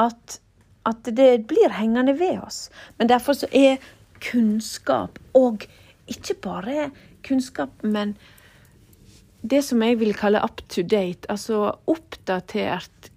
at 0.00 0.40
at 0.86 1.08
det 1.18 1.46
blir 1.50 1.72
hengende 1.74 2.14
ved 2.18 2.38
oss. 2.46 2.68
Men 2.98 3.10
derfor 3.10 3.34
så 3.34 3.48
er 3.50 3.82
kunnskap, 4.22 5.18
og 5.34 5.66
ikke 6.06 6.36
bare 6.42 6.90
kunnskap, 7.26 7.72
men 7.82 8.14
det 9.42 9.62
som 9.66 9.82
jeg 9.82 9.98
vil 10.00 10.14
kalle 10.16 10.42
up 10.42 10.62
to 10.70 10.82
date, 10.86 11.26
altså 11.30 11.74
oppdatert 11.90 13.10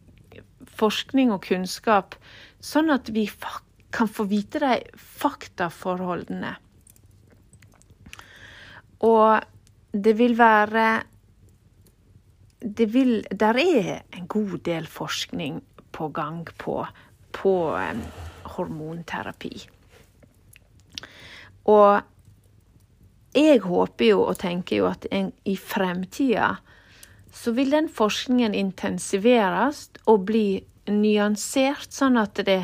forskning 0.79 1.33
og 1.33 1.43
kunnskap, 1.45 2.17
sånn 2.59 2.89
at 2.93 3.11
vi 3.13 3.27
kan 3.95 4.09
få 4.09 4.25
vite 4.29 4.61
de 4.63 4.73
faktaforholdene. 5.21 6.55
Og 9.05 9.39
det 9.93 10.17
vil 10.19 10.35
være 10.37 10.87
det 12.61 12.93
vil, 12.93 13.23
Der 13.31 13.55
er 13.57 14.01
en 14.17 14.27
god 14.27 14.57
del 14.65 14.87
forskning 14.87 15.61
på 15.91 16.07
gang 16.07 16.47
på 16.57 16.85
på 17.31 17.53
hormonterapi. 18.55 19.51
Og 21.69 22.01
jeg 23.35 23.61
håper 23.61 24.09
jo 24.09 24.23
og 24.25 24.39
tenker 24.41 24.81
jo 24.81 24.89
at 24.89 25.05
en, 25.13 25.31
i 25.45 25.55
fremtida 25.55 26.55
så 27.33 27.53
vil 27.53 27.69
den 27.75 27.89
forskningen 27.93 28.55
intensiveres 28.57 29.85
og 30.09 30.25
bli 30.31 30.63
nyansert, 30.89 31.91
sånn 31.93 32.17
at 32.17 32.41
det, 32.47 32.63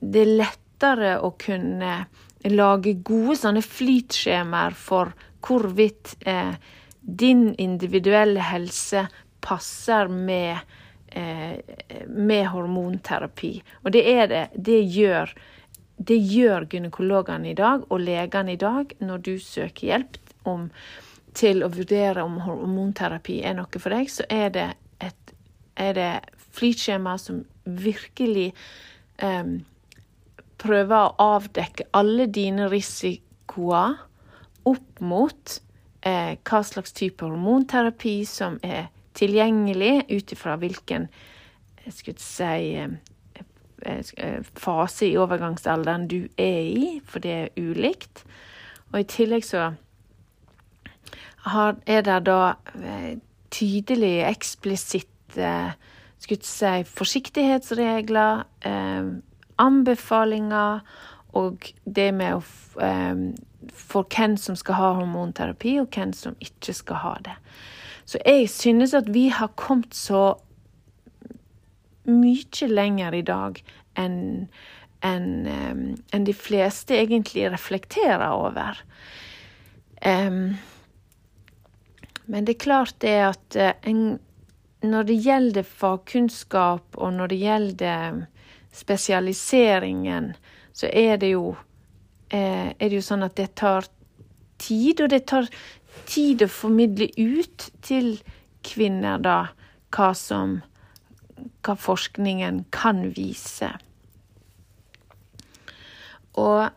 det 0.00 0.22
er 0.24 0.36
lettere 0.40 1.18
å 1.20 1.34
kunne 1.36 2.06
lage 2.48 2.96
gode 3.04 3.36
sånne 3.36 3.60
flytskjemaer 3.60 4.72
for 4.72 5.12
hvorvidt 5.44 6.14
eh, 6.24 6.56
din 7.00 7.54
individuelle 7.58 8.40
helse 8.40 9.06
passer 9.40 10.08
med 10.08 10.58
Eh, 11.12 11.58
med 12.06 12.46
hormonterapi. 12.46 13.62
Og 13.82 13.90
det 13.92 14.02
er 14.12 14.26
det. 14.30 14.44
Det 14.54 14.78
gjør 14.94 15.32
det 15.98 16.16
gjør 16.16 16.68
gynekologene 16.70 17.50
i 17.50 17.54
dag 17.58 17.82
og 17.90 18.00
legene 18.00 18.54
i 18.54 18.60
dag 18.60 18.92
når 19.02 19.24
du 19.26 19.32
søker 19.42 19.88
hjelp 19.88 20.18
om, 20.48 20.68
til 21.34 21.64
å 21.66 21.70
vurdere 21.74 22.22
om 22.22 22.38
hormonterapi 22.44 23.40
er 23.42 23.58
noe 23.58 23.82
for 23.82 23.92
deg, 23.92 24.06
så 24.08 24.24
er 24.30 24.54
det, 24.54 24.68
et, 25.02 25.34
er 25.76 25.98
det 25.98 26.12
flytskjema 26.56 27.16
som 27.18 27.42
virkelig 27.64 28.52
eh, 29.18 29.50
prøver 30.62 30.96
å 31.10 31.34
avdekke 31.34 31.90
alle 31.90 32.30
dine 32.30 32.70
risikoer 32.70 33.98
opp 34.70 35.02
mot 35.02 35.58
eh, 36.02 36.36
hva 36.36 36.62
slags 36.64 36.92
type 36.92 37.24
hormonterapi 37.24 38.24
som 38.28 38.58
er 38.62 38.88
tilgjengelig 39.18 40.04
ut 40.10 40.32
ifra 40.32 40.56
hvilken 40.60 41.08
jeg 41.84 41.96
skulle 41.96 42.22
si 42.22 42.74
eh, 42.76 42.90
eh, 44.16 44.42
fase 44.56 45.08
i 45.08 45.16
overgangsalderen 45.18 46.08
du 46.08 46.28
er 46.38 46.60
i, 46.60 47.00
for 47.04 47.22
det 47.24 47.32
er 47.32 47.48
ulikt. 47.58 48.24
Og 48.92 49.00
i 49.00 49.08
tillegg 49.08 49.46
så 49.46 49.72
er 51.86 52.04
det 52.04 52.18
da 52.28 52.40
eh, 52.76 53.16
tydelig, 53.50 54.20
eksplisitte 54.28 55.54
skulle 56.20 56.44
si, 56.44 56.84
forsiktighetsregler, 56.84 58.42
anbefalinger 59.60 60.82
og 61.36 61.72
det 61.84 62.10
med 62.14 62.40
å 62.40 62.42
For 63.76 64.06
hvem 64.08 64.38
som 64.40 64.56
skal 64.56 64.78
ha 64.78 64.86
hormonterapi, 64.96 65.74
og 65.82 65.92
hvem 65.92 66.14
som 66.16 66.32
ikke 66.40 66.72
skal 66.72 66.96
ha 67.02 67.10
det. 67.26 67.34
Så 68.08 68.18
jeg 68.24 68.48
synes 68.48 68.94
at 68.96 69.10
vi 69.12 69.28
har 69.28 69.52
kommet 69.60 69.94
så 69.94 70.38
mye 72.08 72.68
lenger 72.68 73.14
i 73.14 73.22
dag 73.22 73.60
enn 74.00 74.48
en, 75.00 75.46
um, 75.46 75.84
en 76.12 76.24
de 76.24 76.34
fleste 76.36 76.96
egentlig 76.96 77.46
reflekterer 77.52 78.32
over. 78.32 78.82
Um, 80.04 80.56
men 82.26 82.44
det 82.44 82.56
er 82.56 82.64
klart 82.64 82.98
det 83.00 83.16
at 83.30 83.56
uh, 83.56 83.72
en, 83.88 84.18
når 84.82 85.08
det 85.08 85.20
gjelder 85.24 85.66
fagkunnskap, 85.66 86.96
og 86.96 87.14
når 87.16 87.32
det 87.32 87.40
gjelder 87.40 88.20
spesialiseringen, 88.72 90.34
så 90.80 90.88
er 90.88 91.18
det 91.20 91.34
jo, 91.34 91.54
eh, 92.32 92.72
er 92.72 92.88
det 92.88 92.96
jo 92.96 93.04
sånn 93.04 93.26
at 93.26 93.36
det 93.36 93.50
tar 93.60 93.88
tid, 94.60 95.02
og 95.04 95.12
det 95.12 95.26
tar 95.28 95.48
tid 96.08 96.42
å 96.44 96.50
formidle 96.50 97.10
ut 97.18 97.68
til 97.84 98.14
kvinner 98.64 99.20
da 99.20 99.38
hva 99.92 100.10
som 100.16 100.60
hva 101.64 101.76
forskningen 101.76 102.64
kan 102.72 103.06
vise. 103.16 103.70
Og 106.40 106.68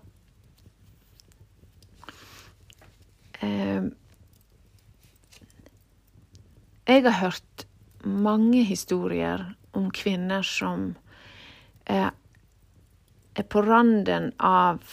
eh, 3.43 3.91
Jeg 6.83 7.03
har 7.05 7.15
hørt 7.21 7.65
mange 8.03 8.65
historier 8.67 9.53
om 9.71 9.85
kvinner 9.95 10.43
som 10.43 10.97
er, 11.87 12.11
er 13.35 13.47
på 13.49 13.61
randen 13.65 14.31
av 14.37 14.83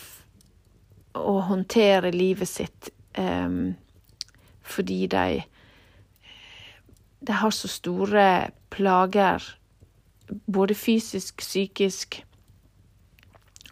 å 1.18 1.36
håndtere 1.48 2.12
livet 2.14 2.48
sitt 2.48 2.90
um, 3.18 3.74
fordi 4.62 5.06
de, 5.10 5.40
de 7.26 7.38
har 7.42 7.54
så 7.54 7.68
store 7.68 8.26
plager, 8.70 9.42
både 10.46 10.76
fysisk, 10.78 11.42
psykisk 11.42 12.20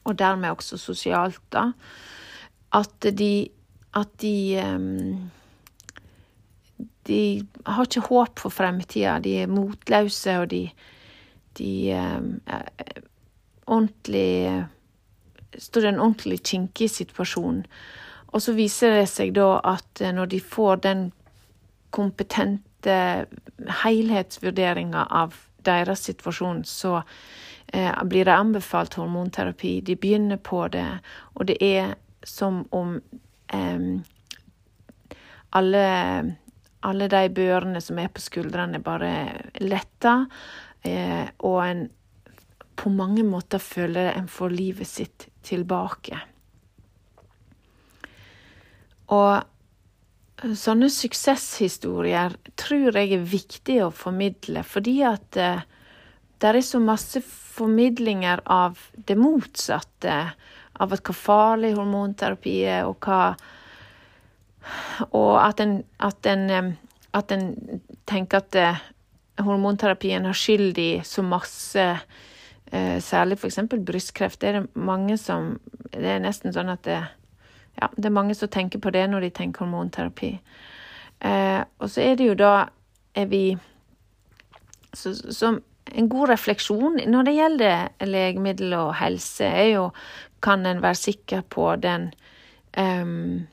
og 0.09 0.17
dermed 0.19 0.57
også 0.57 0.79
sosialt, 0.81 1.43
da, 1.55 1.71
at 2.75 3.07
de 3.15 3.49
at 3.97 4.09
de 4.21 4.61
um, 4.65 5.31
De 7.09 7.47
har 7.65 7.87
ikke 7.87 8.05
håp 8.05 8.39
for 8.39 8.53
fremtida. 8.53 9.15
De 9.25 9.31
er 9.41 9.49
motløse, 9.49 10.35
og 10.39 10.51
de, 10.53 10.67
de 11.57 11.71
er 11.91 12.19
ordentlig 13.69 14.67
Står 15.59 15.85
i 15.85 15.89
en 15.89 16.01
ordentlig 16.01 16.37
kinkig 16.45 16.91
situasjon. 16.93 17.63
Og 18.37 18.43
så 18.45 18.53
viser 18.53 18.93
det 18.95 19.07
seg 19.11 19.33
da 19.35 19.57
at 19.67 20.03
eh, 20.05 20.13
når 20.15 20.29
de 20.35 20.41
får 20.45 20.83
den 20.85 21.01
kompetente 21.91 22.99
helhetsvurderinga 23.83 25.07
av 25.09 25.35
deres 25.67 26.05
situasjon, 26.09 26.63
så 26.65 27.01
eh, 27.73 28.05
blir 28.05 28.29
det 28.29 28.37
anbefalt 28.37 28.99
hormonterapi. 29.01 29.81
De 29.81 29.97
begynner 29.97 30.37
på 30.37 30.67
det, 30.73 30.87
og 31.35 31.49
det 31.49 31.59
er 31.65 31.95
som 32.25 32.63
om 32.71 32.99
eh, 33.53 33.89
alle, 35.51 35.85
alle 36.81 37.09
de 37.09 37.29
børene 37.35 37.83
som 37.85 37.99
er 37.99 38.13
på 38.13 38.23
skuldrene, 38.23 38.83
bare 38.85 39.13
letter, 39.65 40.27
eh, 40.87 41.25
og 41.39 41.63
en 41.65 41.87
på 42.79 42.91
mange 42.95 43.25
måter 43.27 43.63
føler 43.63 44.13
en 44.15 44.29
får 44.31 44.55
livet 44.55 44.89
sitt 44.89 45.29
tilbake. 45.47 46.21
Og 49.15 50.53
sånne 50.59 50.91
suksesshistorier 50.93 52.37
tror 52.61 52.95
jeg 52.95 53.17
er 53.17 53.31
viktig 53.33 53.81
å 53.83 53.91
formidle, 53.95 54.63
fordi 54.63 55.01
at 55.07 55.39
eh, 55.41 55.65
det 56.39 56.51
er 56.53 56.61
så 56.63 56.79
masse 56.79 57.23
formidlinger 57.25 58.45
av 58.47 58.79
det 58.95 59.17
motsatte. 59.19 60.19
Av 60.79 60.93
hva 60.95 61.15
farlig 61.17 61.73
hormonterapi 61.75 62.61
er, 62.71 62.85
og 62.87 63.03
hva 63.03 63.35
Og 65.17 65.35
at 65.41 65.61
en, 65.65 65.79
at 65.99 66.27
en, 66.27 66.51
eh, 66.51 66.73
at 67.17 67.33
en 67.33 67.45
tenker 68.07 68.43
at 68.43 68.55
eh, 68.55 68.81
hormonterapien 69.41 70.27
har 70.29 70.37
skyld 70.37 70.79
i 70.79 70.91
så 71.05 71.25
masse 71.25 71.87
Særlig 72.71 73.39
f.eks. 73.39 73.59
brystkreft. 73.87 74.41
Det 74.41 74.49
er 74.49 74.67
mange 74.77 75.17
som 75.17 75.55
Det 75.93 76.05
er 76.05 76.21
nesten 76.21 76.53
sånn 76.53 76.69
at 76.69 76.83
det 76.85 76.99
ja, 77.79 77.89
det 77.97 78.09
er 78.09 78.15
mange 78.15 78.35
som 78.35 78.51
tenker 78.51 78.83
på 78.83 78.91
det 78.91 79.05
når 79.11 79.27
de 79.27 79.31
tenker 79.35 79.65
hormonterapi. 79.65 80.33
Eh, 81.21 81.61
og 81.79 81.91
så 81.91 82.03
er 82.03 82.19
det 82.19 82.29
jo 82.29 82.37
da 82.39 82.53
er 83.19 83.27
vi 83.31 83.43
så, 84.95 85.13
Som 85.15 85.61
en 85.89 86.09
god 86.09 86.29
refleksjon 86.31 87.01
når 87.11 87.27
det 87.27 87.35
gjelder 87.35 88.07
legemiddel 88.07 88.75
og 88.79 88.95
helse, 89.01 89.45
er 89.45 89.71
jo 89.73 89.85
kan 90.43 90.67
en 90.67 90.83
være 90.83 90.95
sikker 90.95 91.43
på 91.51 91.73
den 91.83 92.13
um, 92.79 93.47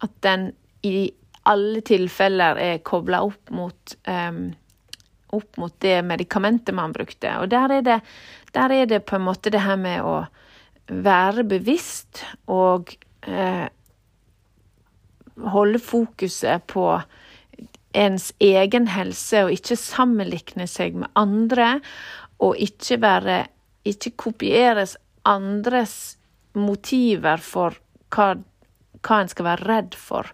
At 0.00 0.10
den 0.22 0.52
i 0.82 1.10
alle 1.48 1.80
tilfeller 1.80 2.60
er 2.60 2.82
kobla 2.84 3.22
opp 3.24 3.50
mot 3.50 3.96
um, 4.06 4.52
opp 5.36 5.58
mot 5.60 5.74
det 5.84 6.00
medikamentet 6.06 6.74
man 6.76 6.94
brukte. 6.94 7.34
Og 7.42 7.50
der 7.52 7.78
er, 7.78 7.84
det, 7.84 8.00
der 8.54 8.74
er 8.74 8.88
det 8.90 9.04
på 9.06 9.18
en 9.18 9.26
måte 9.28 9.52
det 9.52 9.64
her 9.64 9.78
med 9.80 10.04
å 10.06 10.22
være 10.88 11.44
bevisst 11.48 12.22
og 12.48 12.94
eh, 13.28 13.66
holde 15.52 15.80
fokuset 15.82 16.64
på 16.70 16.86
ens 17.98 18.30
egen 18.44 18.88
helse, 18.92 19.44
og 19.44 19.54
ikke 19.54 19.78
sammenligne 19.80 20.66
seg 20.68 20.96
med 20.98 21.12
andre, 21.18 21.78
og 22.38 22.58
ikke 22.60 23.00
være 23.02 23.46
Ikke 23.88 24.10
kopieres 24.20 24.98
andres 25.24 26.18
motiver 26.52 27.40
for 27.40 27.78
hva, 28.12 28.34
hva 29.00 29.20
en 29.22 29.30
skal 29.30 29.46
være 29.46 29.64
redd 29.64 29.94
for. 29.96 30.28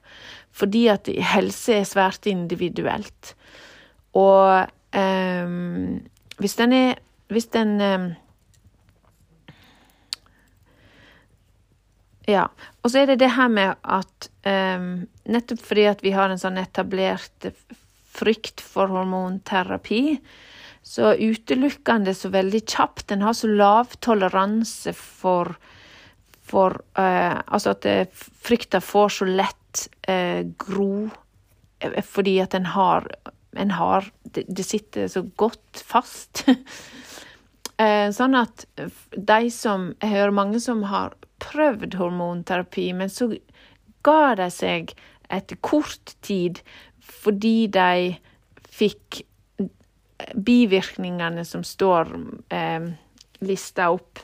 Fordi 0.51 0.89
at 0.91 1.07
helse 1.07 1.77
er 1.77 1.87
svært 1.87 2.27
individuelt. 2.27 3.35
Og 4.19 4.67
eh, 4.95 5.49
hvis 6.39 6.57
den 6.61 6.73
er 6.73 7.01
Hvis 7.33 7.47
den 7.47 7.81
um, 7.81 8.13
Ja. 12.29 12.49
Og 12.83 12.91
så 12.91 13.03
er 13.03 13.07
det 13.07 13.19
det 13.21 13.33
her 13.37 13.49
med 13.53 13.75
at 13.85 14.29
um, 14.49 15.07
nettopp 15.29 15.61
fordi 15.61 15.85
at 15.91 16.03
vi 16.05 16.13
har 16.15 16.31
en 16.33 16.41
sånn 16.41 16.57
etablert 16.61 17.51
frykt 18.15 18.63
for 18.65 18.89
hormonterapi, 18.89 20.21
så 20.85 21.15
utelukker 21.17 21.97
en 21.99 22.07
det 22.09 22.15
så 22.17 22.31
veldig 22.33 22.63
kjapt. 22.65 23.13
En 23.13 23.25
har 23.25 23.37
så 23.37 23.51
lav 23.51 23.97
toleranse 24.05 24.93
for, 24.97 25.53
for 26.45 26.81
uh, 26.97 27.41
Altså 27.45 27.75
at 27.75 27.89
uh, 27.89 28.25
frykta 28.45 28.81
får 28.85 29.15
så 29.19 29.29
lett 29.29 29.87
uh, 30.09 30.45
gro 30.61 31.11
fordi 32.09 32.39
at 32.41 32.55
en 32.57 32.65
har, 32.73 33.05
en 33.57 33.75
har 33.79 34.11
det, 34.35 34.64
sitter 34.64 35.09
så 35.09 35.25
godt 35.37 35.83
fast. 35.85 36.45
sånn 38.14 38.37
at 38.38 38.67
de 38.79 39.51
som 39.51 39.88
Jeg 39.99 40.12
hører 40.12 40.35
mange 40.37 40.61
som 40.62 40.85
har 40.87 41.17
prøvd 41.43 41.97
hormonterapi, 41.99 42.93
men 42.95 43.11
så 43.11 43.33
ga 44.07 44.35
de 44.38 44.49
seg 44.53 44.95
etter 45.33 45.59
kort 45.64 46.14
tid 46.23 46.61
fordi 47.05 47.67
de 47.73 48.14
fikk 48.75 49.25
bivirkningene 50.35 51.45
som 51.45 51.64
står 51.67 52.14
eh, 52.55 52.87
lista 53.45 53.90
opp. 53.90 54.23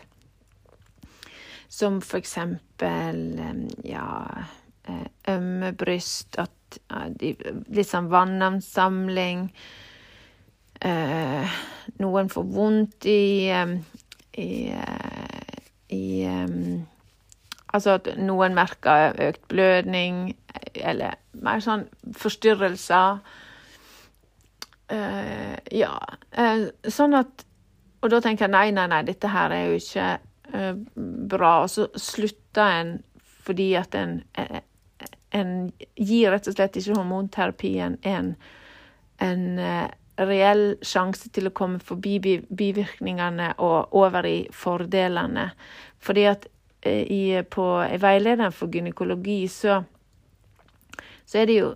som 1.71 2.01
for 2.03 2.19
eksempel 2.19 3.39
ja, 3.87 4.07
ømme 5.31 5.73
bryst, 5.79 6.39
at 6.39 6.79
litt 7.21 7.89
sånn 7.89 8.11
vannansamling. 8.11 9.49
noen 12.01 12.31
får 12.33 12.47
vondt 12.55 13.07
i, 13.11 13.51
i, 14.41 14.49
i 15.91 16.05
Altså 17.71 17.99
at 18.01 18.09
noen 18.19 18.57
merker 18.57 19.15
økt 19.29 19.45
blødning, 19.51 20.33
eller 20.75 21.19
mer 21.39 21.63
sånn 21.63 21.85
forstyrrelser. 22.19 23.21
Uh, 24.91 25.55
ja. 25.71 25.95
Uh, 26.35 26.67
sånn 26.91 27.15
at 27.15 27.47
Og 28.01 28.09
da 28.11 28.19
tenker 28.25 28.47
jeg 28.47 28.55
nei, 28.55 28.71
nei, 28.73 28.87
nei, 28.89 29.03
dette 29.05 29.29
her 29.29 29.53
er 29.53 29.67
jo 29.69 29.77
ikke 29.77 30.07
bra. 31.31 31.51
Og 31.67 31.69
så 31.69 31.85
slutter 32.01 32.79
en 32.81 32.93
fordi 33.45 33.75
at 33.77 33.95
en, 33.99 34.23
en 35.37 35.71
gir 35.95 36.33
rett 36.33 36.49
og 36.51 36.57
slett 36.57 36.79
ikke 36.81 36.97
hormonterapien 36.99 37.99
en, 38.03 38.35
en 39.23 39.45
reell 40.21 40.65
sjanse 40.85 41.31
til 41.33 41.49
å 41.49 41.55
komme 41.57 41.81
forbi 41.85 42.19
bivirkningene 42.49 43.53
og 43.63 43.95
over 43.97 44.27
i 44.29 44.39
fordelene. 44.55 45.51
Fordi 46.03 46.27
at 46.29 46.49
i, 46.87 47.41
på 47.45 47.67
veilederen 48.01 48.53
for 48.57 48.73
gynekologi, 48.73 49.45
så, 49.53 49.83
så 51.29 51.43
er 51.43 51.51
det 51.51 51.59
jo 51.59 51.73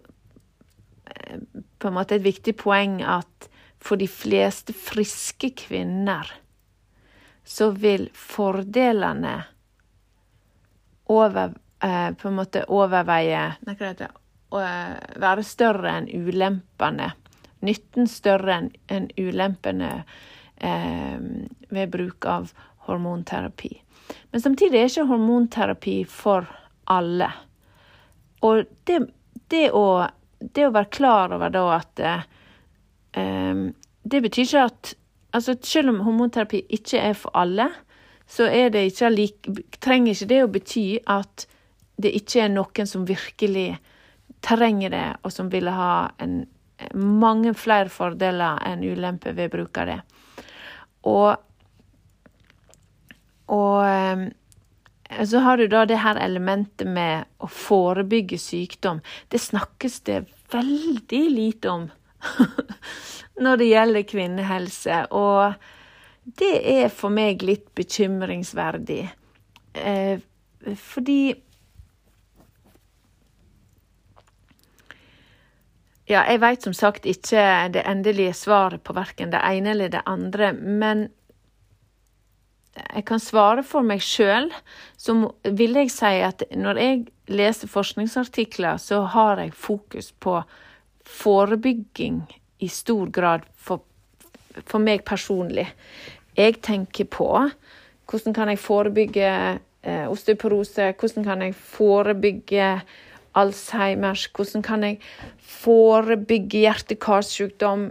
eh, 1.12 1.42
på 1.78 1.90
en 1.90 1.96
måte 1.98 2.16
et 2.16 2.24
viktig 2.24 2.56
poeng 2.60 3.00
at 3.04 3.50
for 3.84 4.00
de 4.00 4.08
fleste 4.08 4.72
friske 4.76 5.52
kvinner 5.60 6.30
så 7.44 7.68
vil 7.76 8.08
fordelene 8.16 9.34
over, 11.12 11.52
eh, 11.84 12.10
på 12.16 12.28
en 12.28 12.38
måte 12.38 12.64
overveie 12.72 13.46
Nei, 13.66 13.76
hva 13.76 13.90
heter 13.92 14.08
det? 14.08 14.20
Være 14.54 15.42
større 15.42 15.96
enn 15.98 16.04
ulempene. 16.14 17.08
Nytten 17.66 18.06
større 18.06 18.60
enn 18.92 19.08
ulempene 19.18 19.90
eh, 20.62 21.16
ved 21.74 21.90
bruk 21.90 22.28
av 22.30 22.52
hormonterapi. 22.86 23.72
Men 24.30 24.44
samtidig 24.44 24.78
er 24.78 24.90
ikke 24.90 25.08
hormonterapi 25.08 25.96
for 26.10 26.46
alle. 26.92 27.30
Og 28.44 28.62
det, 28.84 29.00
det, 29.50 29.64
å, 29.72 30.04
det 30.38 30.68
å, 30.68 30.74
være 30.74 30.92
klar 30.92 31.34
over 31.34 31.52
da 31.54 31.64
at 31.78 32.04
eh, 32.04 33.64
Det 34.04 34.20
betyr 34.20 34.44
ikke 34.44 34.66
at 34.68 34.94
altså 35.34 35.56
Selv 35.64 35.94
om 35.94 36.02
hormonterapi 36.04 36.60
ikke 36.76 37.00
er 37.00 37.16
for 37.18 37.34
alle, 37.34 37.70
så 38.26 38.46
er 38.46 38.68
det 38.70 38.84
ikke 38.92 39.10
like, 39.10 39.54
trenger 39.82 40.14
ikke 40.14 40.28
det 40.30 40.42
å 40.44 40.52
bety 40.52 40.84
at 41.10 41.46
det 41.96 42.14
ikke 42.18 42.44
er 42.44 42.52
noen 42.52 42.88
som 42.90 43.06
virkelig 43.06 43.74
trenger 44.44 44.92
det, 44.92 45.06
og 45.22 45.32
som 45.32 45.50
ville 45.52 45.72
ha 45.72 46.10
en, 46.22 46.42
mange 46.94 47.54
flere 47.56 47.88
fordeler 47.92 48.60
enn 48.66 48.82
ulemper 48.84 49.36
ved 49.36 49.52
bruk 49.52 49.78
av 49.80 49.90
det. 49.92 50.00
Og 51.08 51.34
og 53.52 53.84
ehm, 53.84 54.28
så 55.28 55.42
har 55.44 55.60
du 55.60 55.66
da 55.68 55.84
det 55.84 56.00
her 56.00 56.16
elementet 56.16 56.88
med 56.88 57.28
å 57.44 57.48
forebygge 57.50 58.38
sykdom. 58.40 59.02
Det 59.28 59.40
snakkes 59.42 60.00
det 60.08 60.24
veldig 60.52 61.22
lite 61.30 61.70
om 61.70 61.88
når 63.44 63.60
det 63.60 63.68
gjelder 63.68 64.08
kvinnehelse. 64.08 65.00
Og 65.12 66.32
det 66.40 66.54
er 66.72 66.88
for 66.88 67.12
meg 67.14 67.44
litt 67.44 67.68
bekymringsverdig. 67.76 69.02
Eh, 69.76 70.24
fordi 70.80 71.20
Ja, 76.04 76.20
jeg 76.28 76.42
veit 76.42 76.64
som 76.66 76.74
sagt 76.76 77.06
ikke 77.08 77.42
det 77.72 77.84
endelige 77.88 78.34
svaret 78.36 78.82
på 78.84 78.92
verken 78.92 79.30
det 79.32 79.40
ene 79.40 79.72
eller 79.72 79.92
det 79.92 80.02
andre, 80.04 80.52
men 80.52 81.06
jeg 82.74 83.04
kan 83.08 83.22
svare 83.22 83.62
for 83.64 83.86
meg 83.86 84.02
sjøl, 84.02 84.50
så 84.98 85.14
vil 85.56 85.78
jeg 85.78 85.92
si 85.94 86.12
at 86.26 86.42
når 86.52 86.80
jeg 86.82 87.02
leser 87.30 87.70
forskningsartikler, 87.70 88.76
så 88.82 89.04
har 89.14 89.40
jeg 89.40 89.54
fokus 89.56 90.10
på 90.12 90.40
forebygging 91.08 92.24
i 92.64 92.68
stor 92.68 93.08
grad 93.14 93.46
for, 93.56 93.84
for 94.66 94.82
meg 94.82 95.04
personlig. 95.06 95.68
Jeg 96.36 96.60
tenker 96.64 97.08
på 97.08 97.30
hvordan 98.10 98.36
kan 98.36 98.50
jeg 98.52 98.60
forebygge 98.60 99.30
eh, 99.30 100.06
osteoporose, 100.10 100.92
hvordan 101.00 101.24
kan 101.24 101.46
jeg 101.46 101.54
forebygge 101.54 102.68
Alzheimers, 103.34 104.26
hvordan 104.34 104.62
kan 104.62 104.84
jeg 104.86 104.98
forebygge 105.38 106.64
hjerte-karsykdom? 106.64 107.90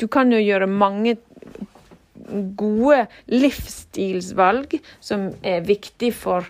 Du 0.00 0.06
kan 0.06 0.32
jo 0.32 0.40
gjøre 0.40 0.66
mange 0.66 1.16
gode 2.56 3.06
livsstilsvalg 3.30 4.78
som 5.00 5.30
er 5.46 5.66
viktig 5.66 6.12
for 6.16 6.46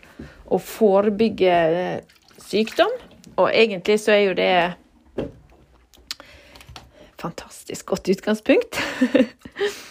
å 0.46 0.58
forebygge 0.62 1.52
eh, 1.52 2.16
sykdom. 2.40 2.92
Og 3.36 3.50
egentlig 3.50 3.98
så 4.00 4.14
er 4.14 4.22
jo 4.24 4.36
det 4.38 4.52
fantastisk 7.20 7.86
godt 7.86 8.08
utgangspunkt. 8.14 8.78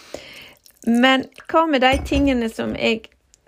Men 1.06 1.26
hva 1.50 1.66
med 1.70 1.84
de 1.86 1.94
tingene 2.06 2.50
som 2.50 2.76
jeg 2.78 3.08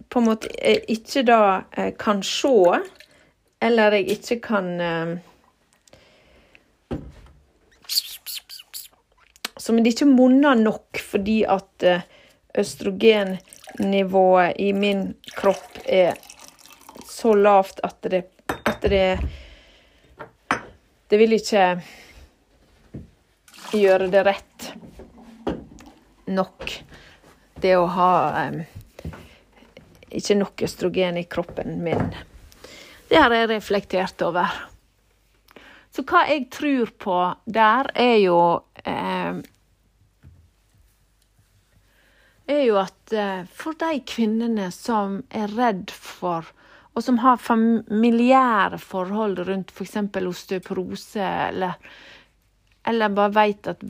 på 0.10 0.21
en 0.21 0.30
måte 0.30 0.51
eh, 0.58 0.82
ikke 0.91 1.23
da 1.27 1.41
eh, 1.77 1.91
kan 1.99 2.23
se, 2.25 2.82
eller 3.60 3.98
jeg 3.98 4.10
ikke 4.17 4.39
kan 4.46 4.67
Som 9.58 9.82
det 9.84 9.91
ikke 9.96 10.06
monner 10.08 10.56
nok 10.56 11.00
fordi 11.04 11.41
at 11.50 11.84
østrogennivået 12.58 14.54
i 14.63 14.70
min 14.74 15.10
kropp 15.36 15.82
er 15.84 16.13
så 17.10 17.34
lavt 17.36 17.82
at 17.84 18.08
det, 18.08 18.24
at 18.65 18.82
det 18.82 19.20
Det 21.10 21.17
vil 21.20 21.34
ikke 21.34 21.82
gjøre 23.74 24.08
det 24.12 24.24
rett 24.28 24.72
nok, 26.28 26.84
det 27.62 27.76
å 27.80 27.86
ha 27.91 28.12
um, 28.48 28.60
ikke 30.12 30.36
nok 30.36 30.63
østrogen 30.67 31.20
i 31.20 31.24
kroppen 31.32 31.80
min. 31.84 32.12
Det 33.08 33.20
har 33.20 33.34
jeg 33.34 33.50
reflektert 33.50 34.22
over. 34.26 34.52
Så 35.93 36.04
hva 36.08 36.26
jeg 36.30 36.50
tror 36.54 36.91
på 37.00 37.20
der, 37.46 37.89
er 37.96 38.17
jo 38.22 38.39
eh, 38.84 39.39
er 42.48 42.63
jo 42.67 42.78
at 42.80 43.15
eh, 43.15 43.48
for 43.48 43.80
de 43.80 44.04
kvinnene 44.08 44.70
som 44.76 45.22
er 45.32 45.52
redd 45.56 45.91
for 45.91 46.54
og 46.98 47.04
som 47.06 47.20
har 47.22 47.38
familiære 47.38 48.80
forhold 48.82 49.43
rundt 49.46 49.70
f.eks. 49.70 50.00
For 50.13 50.30
osteoporose, 50.32 51.22
eller, 51.22 51.76
eller 52.89 53.13
bare 53.13 53.34
vet 53.36 53.70
at 53.70 53.84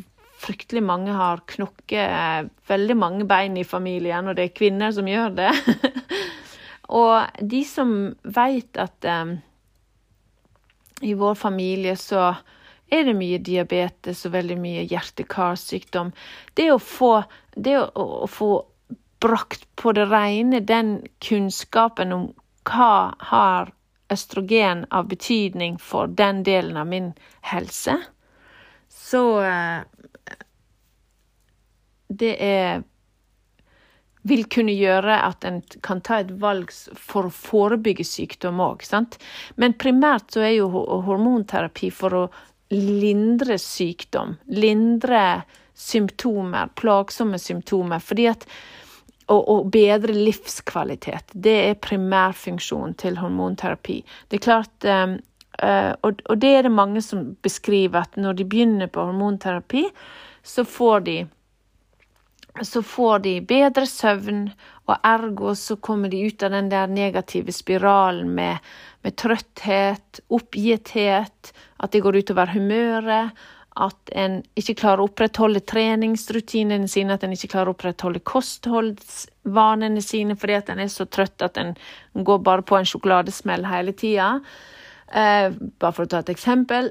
fryktelig 0.43 0.83
mange 0.83 1.15
har 1.15 1.45
knokket 1.47 2.03
eh, 2.03 2.49
veldig 2.67 2.97
mange 2.99 3.27
bein 3.29 3.55
i 3.57 3.63
familien, 3.63 4.27
og 4.27 4.35
det 4.35 4.49
er 4.49 4.57
kvinner 4.59 4.91
som 4.91 5.07
gjør 5.07 5.37
det. 5.39 5.53
og 6.87 7.41
de 7.41 7.63
som 7.67 7.91
vet 8.23 8.79
at 8.79 9.07
um, 9.11 9.37
i 11.01 11.13
vår 11.13 11.35
familie 11.35 11.95
så 11.99 12.29
er 12.87 13.03
det 13.03 13.15
mye 13.19 13.39
diabetes 13.43 14.23
og 14.25 14.33
veldig 14.37 14.57
mye 14.61 14.85
hjerte-karsykdom. 14.87 16.13
Det 16.55 16.69
å 16.71 16.79
få, 16.79 17.11
det 17.55 17.75
å, 17.81 18.05
å 18.23 18.29
få 18.31 18.51
brakt 19.19 19.67
på 19.75 19.91
det 19.97 20.07
rene 20.07 20.61
den 20.63 21.01
kunnskapen 21.23 22.15
om 22.15 22.29
hva 22.67 23.15
har 23.31 23.73
østrogen 24.13 24.85
av 24.91 25.09
betydning 25.11 25.77
for 25.83 26.07
den 26.07 26.43
delen 26.47 26.77
av 26.79 26.87
min 26.87 27.11
helse, 27.51 27.99
så 28.87 29.23
eh, 29.43 29.79
Det 32.07 32.37
er 32.39 32.83
vil 34.27 34.45
kunne 34.51 34.75
gjøre 34.75 35.19
at 35.23 35.45
en 35.47 35.61
kan 35.85 36.01
ta 36.05 36.21
et 36.23 36.33
valg 36.41 36.71
for 36.99 37.27
å 37.27 37.33
forebygge 37.33 38.05
sykdom 38.07 38.61
òg. 38.63 38.83
Men 39.55 39.77
primært 39.79 40.35
så 40.35 40.45
er 40.45 40.57
jo 40.57 40.69
hormonterapi 41.07 41.91
for 41.93 42.17
å 42.17 42.25
lindre 42.73 43.57
sykdom, 43.61 44.35
lindre 44.51 45.43
symptomer, 45.77 46.73
plagsomme 46.75 47.39
symptomer. 47.39 48.03
Fordi 48.03 48.27
at 48.31 48.47
å, 49.27 49.63
bedre 49.71 50.15
livskvalitet, 50.15 51.33
det 51.33 51.55
er 51.69 51.81
primærfunksjonen 51.83 52.95
til 52.99 53.19
hormonterapi. 53.21 54.01
Det 54.27 54.39
er 54.39 54.45
klart 54.45 54.87
uh, 54.87 55.17
og, 56.05 56.21
og, 56.29 56.35
det 56.37 56.53
er 56.53 56.67
det 56.67 56.73
mange 56.73 57.01
som 57.01 57.31
beskriver, 57.43 58.05
at 58.05 58.19
når 58.19 58.37
de 58.37 58.45
begynner 58.45 58.91
på 58.93 59.07
hormonterapi, 59.09 59.87
så 60.45 60.63
får 60.67 61.03
de 61.07 61.17
så 62.65 62.81
får 62.83 63.19
de 63.25 63.35
bedre 63.45 63.85
søvn, 63.89 64.47
og 64.87 65.03
ergo 65.05 65.53
så 65.57 65.75
kommer 65.83 66.09
de 66.09 66.23
ut 66.29 66.43
av 66.43 66.53
den 66.55 66.69
der 66.71 66.87
negative 66.87 67.51
spiralen 67.51 68.29
med, 68.37 68.63
med 69.03 69.17
trøtthet, 69.19 70.21
oppgitthet, 70.31 71.53
at 71.77 71.93
det 71.93 72.01
går 72.05 72.21
utover 72.21 72.53
humøret, 72.55 73.35
at 73.77 74.11
en 74.17 74.39
ikke 74.57 74.79
klarer 74.79 75.03
å 75.03 75.09
opprettholde 75.09 75.61
treningsrutinene 75.69 76.89
sine, 76.89 77.13
at 77.13 77.25
en 77.25 77.35
ikke 77.35 77.51
klarer 77.51 77.71
å 77.71 77.75
opprettholde 77.75 78.23
kostholdsvanene 78.25 80.01
sine 80.01 80.37
fordi 80.39 80.57
at 80.57 80.71
en 80.73 80.81
er 80.81 80.89
så 80.89 81.05
trøtt 81.05 81.45
at 81.45 81.59
en 81.61 81.75
går 82.15 82.41
bare 82.45 82.65
på 82.65 82.79
en 82.79 82.89
sjokoladesmell 82.89 83.67
hele 83.69 83.93
tida. 83.97 84.39
Eh, 85.07 85.53
bare 85.79 85.95
for 85.95 86.03
å 86.03 86.09
ta 86.11 86.19
et 86.19 86.33
eksempel. 86.33 86.89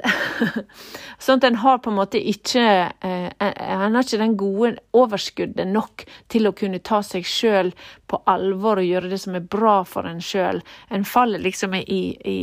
sånn 1.25 1.43
at 1.43 1.47
en 1.51 1.59
har 1.61 1.83
på 1.85 1.93
en 1.93 1.99
måte 1.99 2.17
ikke 2.17 2.65
eh, 2.89 3.29
En 3.37 3.93
har 3.93 4.07
ikke 4.07 4.23
den 4.23 4.39
gode 4.41 4.71
overskuddet 4.97 5.69
nok 5.69 6.07
til 6.33 6.49
å 6.49 6.55
kunne 6.57 6.81
ta 6.81 7.03
seg 7.05 7.29
sjøl 7.29 7.75
på 8.09 8.23
alvor 8.25 8.81
og 8.81 8.89
gjøre 8.89 9.13
det 9.13 9.21
som 9.21 9.37
er 9.37 9.45
bra 9.45 9.83
for 9.85 10.09
en 10.09 10.23
sjøl. 10.25 10.63
En 10.89 11.05
faller 11.05 11.45
liksom 11.45 11.77
i, 11.77 12.01
i 12.25 12.39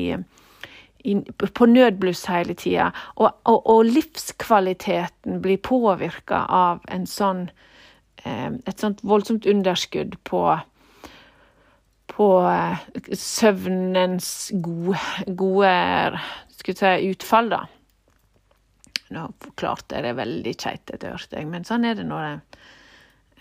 på 1.57 1.65
nødbluss 1.65 2.25
hele 2.29 2.53
tida. 2.53 2.91
Og, 3.15 3.31
og, 3.43 3.65
og, 3.65 3.85
livskvaliteten 3.85 5.41
blir 5.43 5.57
påvirka 5.57 6.45
av 6.47 6.85
en 6.93 7.07
sånn, 7.09 7.47
eh, 8.23 8.51
et 8.53 8.79
sånt 8.79 9.01
voldsomt 9.03 9.49
underskudd 9.49 10.15
på, 10.23 10.45
på 12.13 12.27
eh, 12.45 12.83
søvnens 13.17 14.51
gode, 14.63 14.99
gode 15.39 15.71
si, 16.53 16.93
utfall, 17.09 17.49
da. 17.53 17.63
Nå 19.13 19.27
forklarte 19.43 19.97
jeg 19.97 20.07
det 20.07 20.15
veldig 20.17 20.53
keitete, 20.57 21.13
hørte 21.13 21.39
jeg, 21.39 21.49
men 21.49 21.65
sånn 21.67 21.85
er 21.85 21.97
det 21.99 22.05
når 22.09 22.39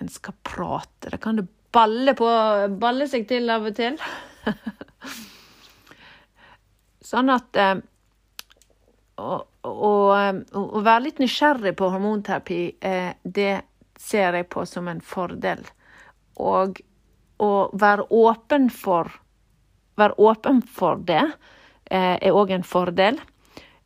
en 0.03 0.11
skal 0.13 0.37
prate. 0.45 1.13
Da 1.13 1.21
kan 1.21 1.39
det 1.41 1.47
balle, 1.73 2.15
på, 2.17 2.29
balle 2.81 3.09
seg 3.09 3.29
til 3.31 3.51
av 3.53 3.69
og 3.71 3.77
til. 3.77 3.99
Sånn 7.13 7.33
at 7.33 7.59
eh, 7.61 7.77
å, 9.21 9.37
å, 9.69 9.93
å, 10.13 10.81
være 10.81 11.05
litt 11.07 11.21
nysgjerrig 11.23 11.75
på 11.79 11.91
hormonterapi, 11.93 12.63
eh, 12.81 13.13
det 13.23 13.55
ser 14.01 14.39
jeg 14.39 14.49
på 14.53 14.65
som 14.69 14.89
en 14.91 15.03
fordel. 15.05 15.65
Og 16.43 16.81
å 17.43 17.51
være 17.79 18.07
åpen 18.15 18.69
for, 18.71 19.11
være 20.01 20.19
åpen 20.23 20.63
for 20.63 21.03
det 21.09 21.25
eh, 21.91 22.17
er 22.17 22.33
òg 22.33 22.55
en 22.55 22.67
fordel. 22.67 23.21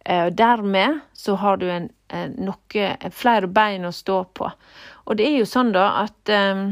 Dermed 0.07 1.01
så 1.19 1.35
har 1.35 1.57
du 1.59 1.64
en, 1.66 1.88
noe, 2.38 2.83
flere 3.11 3.49
bein 3.51 3.88
å 3.88 3.90
stå 3.90 4.21
på. 4.38 4.47
Og 5.11 5.19
det 5.19 5.25
er 5.27 5.40
jo 5.40 5.49
sånn, 5.51 5.73
da, 5.75 5.88
at 6.05 6.31
um, 6.31 6.69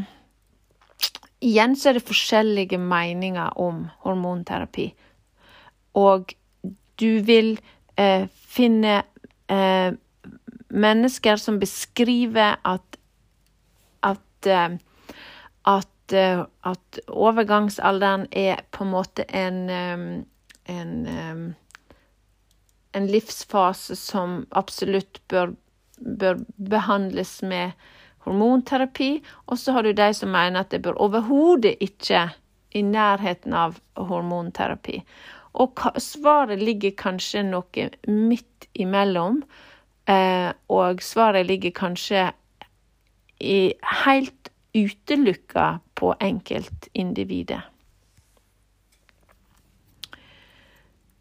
Igjen 1.45 1.75
så 1.77 1.91
er 1.91 1.99
det 1.99 2.07
forskjellige 2.07 2.79
meninger 2.81 3.59
om 3.61 3.83
hormonterapi. 4.05 4.87
Og 6.01 6.31
du 6.97 7.11
vil 7.27 7.51
eh, 8.01 8.31
finne 8.31 8.95
eh, 9.53 9.91
mennesker 10.71 11.43
som 11.43 11.59
beskriver 11.61 12.57
at 12.65 12.99
at, 14.05 14.47
eh, 14.47 14.77
at, 15.65 15.89
eh, 15.89 15.94
at 16.13 16.99
overgangsalderen 17.09 18.27
er 18.31 18.61
på 18.71 18.85
en 18.85 18.91
måte 18.91 19.25
en, 19.33 19.71
eh, 19.71 20.75
en, 20.75 20.95
en 22.93 23.07
livsfase 23.07 23.97
som 23.97 24.47
absolutt 24.51 25.23
bør, 25.29 25.55
bør 25.99 26.45
behandles 26.57 27.43
med 27.43 27.73
hormonterapi. 28.25 29.23
Og 29.47 29.59
så 29.59 29.73
har 29.73 29.83
du 29.83 29.93
de 29.93 30.11
som 30.15 30.33
mener 30.33 30.61
at 30.61 30.71
det 30.71 30.83
bør 30.83 31.01
overhodet 31.01 31.77
ikke 31.81 32.29
i 32.75 32.83
nærheten 32.83 33.55
av 33.55 33.79
hormonterapi. 33.97 35.01
Og 35.55 35.79
svaret 36.03 36.63
ligger 36.63 36.97
kanskje 36.99 37.45
noe 37.47 37.91
midt 38.11 38.69
imellom. 38.75 39.43
Eh, 40.11 40.51
og 40.69 41.03
svaret 41.03 41.47
ligger 41.47 41.71
kanskje 41.71 42.33
i 43.41 43.75
helt 44.05 44.51
utelukka 44.75 45.79
på 45.95 46.15
enkeltindividet. 46.21 47.63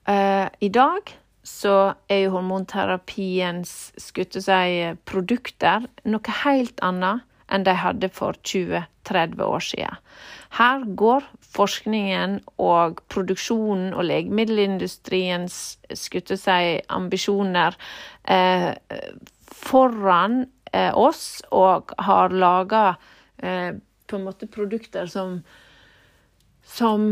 Eh, 0.07 0.47
I 0.59 0.69
dag 0.69 1.13
så 1.43 1.93
er 2.11 2.25
jo 2.25 2.33
hormonterapiens 2.37 3.93
skulle 3.99 4.41
si, 4.43 4.89
produkter 5.07 5.85
noe 6.07 6.39
helt 6.43 6.79
annet 6.83 7.23
enn 7.53 7.65
de 7.67 7.75
hadde 7.77 8.09
for 8.09 8.37
20-30 8.47 9.43
år 9.43 9.63
siden. 9.63 9.99
Her 10.57 10.85
går 10.99 11.25
forskningen 11.53 12.39
og 12.61 13.01
produksjonen 13.11 13.91
og 13.93 14.07
legemiddelindustriens 14.07 15.59
skulle 15.93 16.39
si, 16.39 16.77
ambisjoner 16.89 17.77
eh, 18.23 18.71
foran 19.53 20.45
eh, 20.71 20.91
oss, 20.95 21.43
og 21.51 21.93
har 21.99 22.33
laga 22.33 22.85
eh, 23.43 23.75
på 24.07 24.19
en 24.19 24.25
måte 24.27 24.47
produkter 24.47 25.07
som, 25.11 25.41
som 26.63 27.11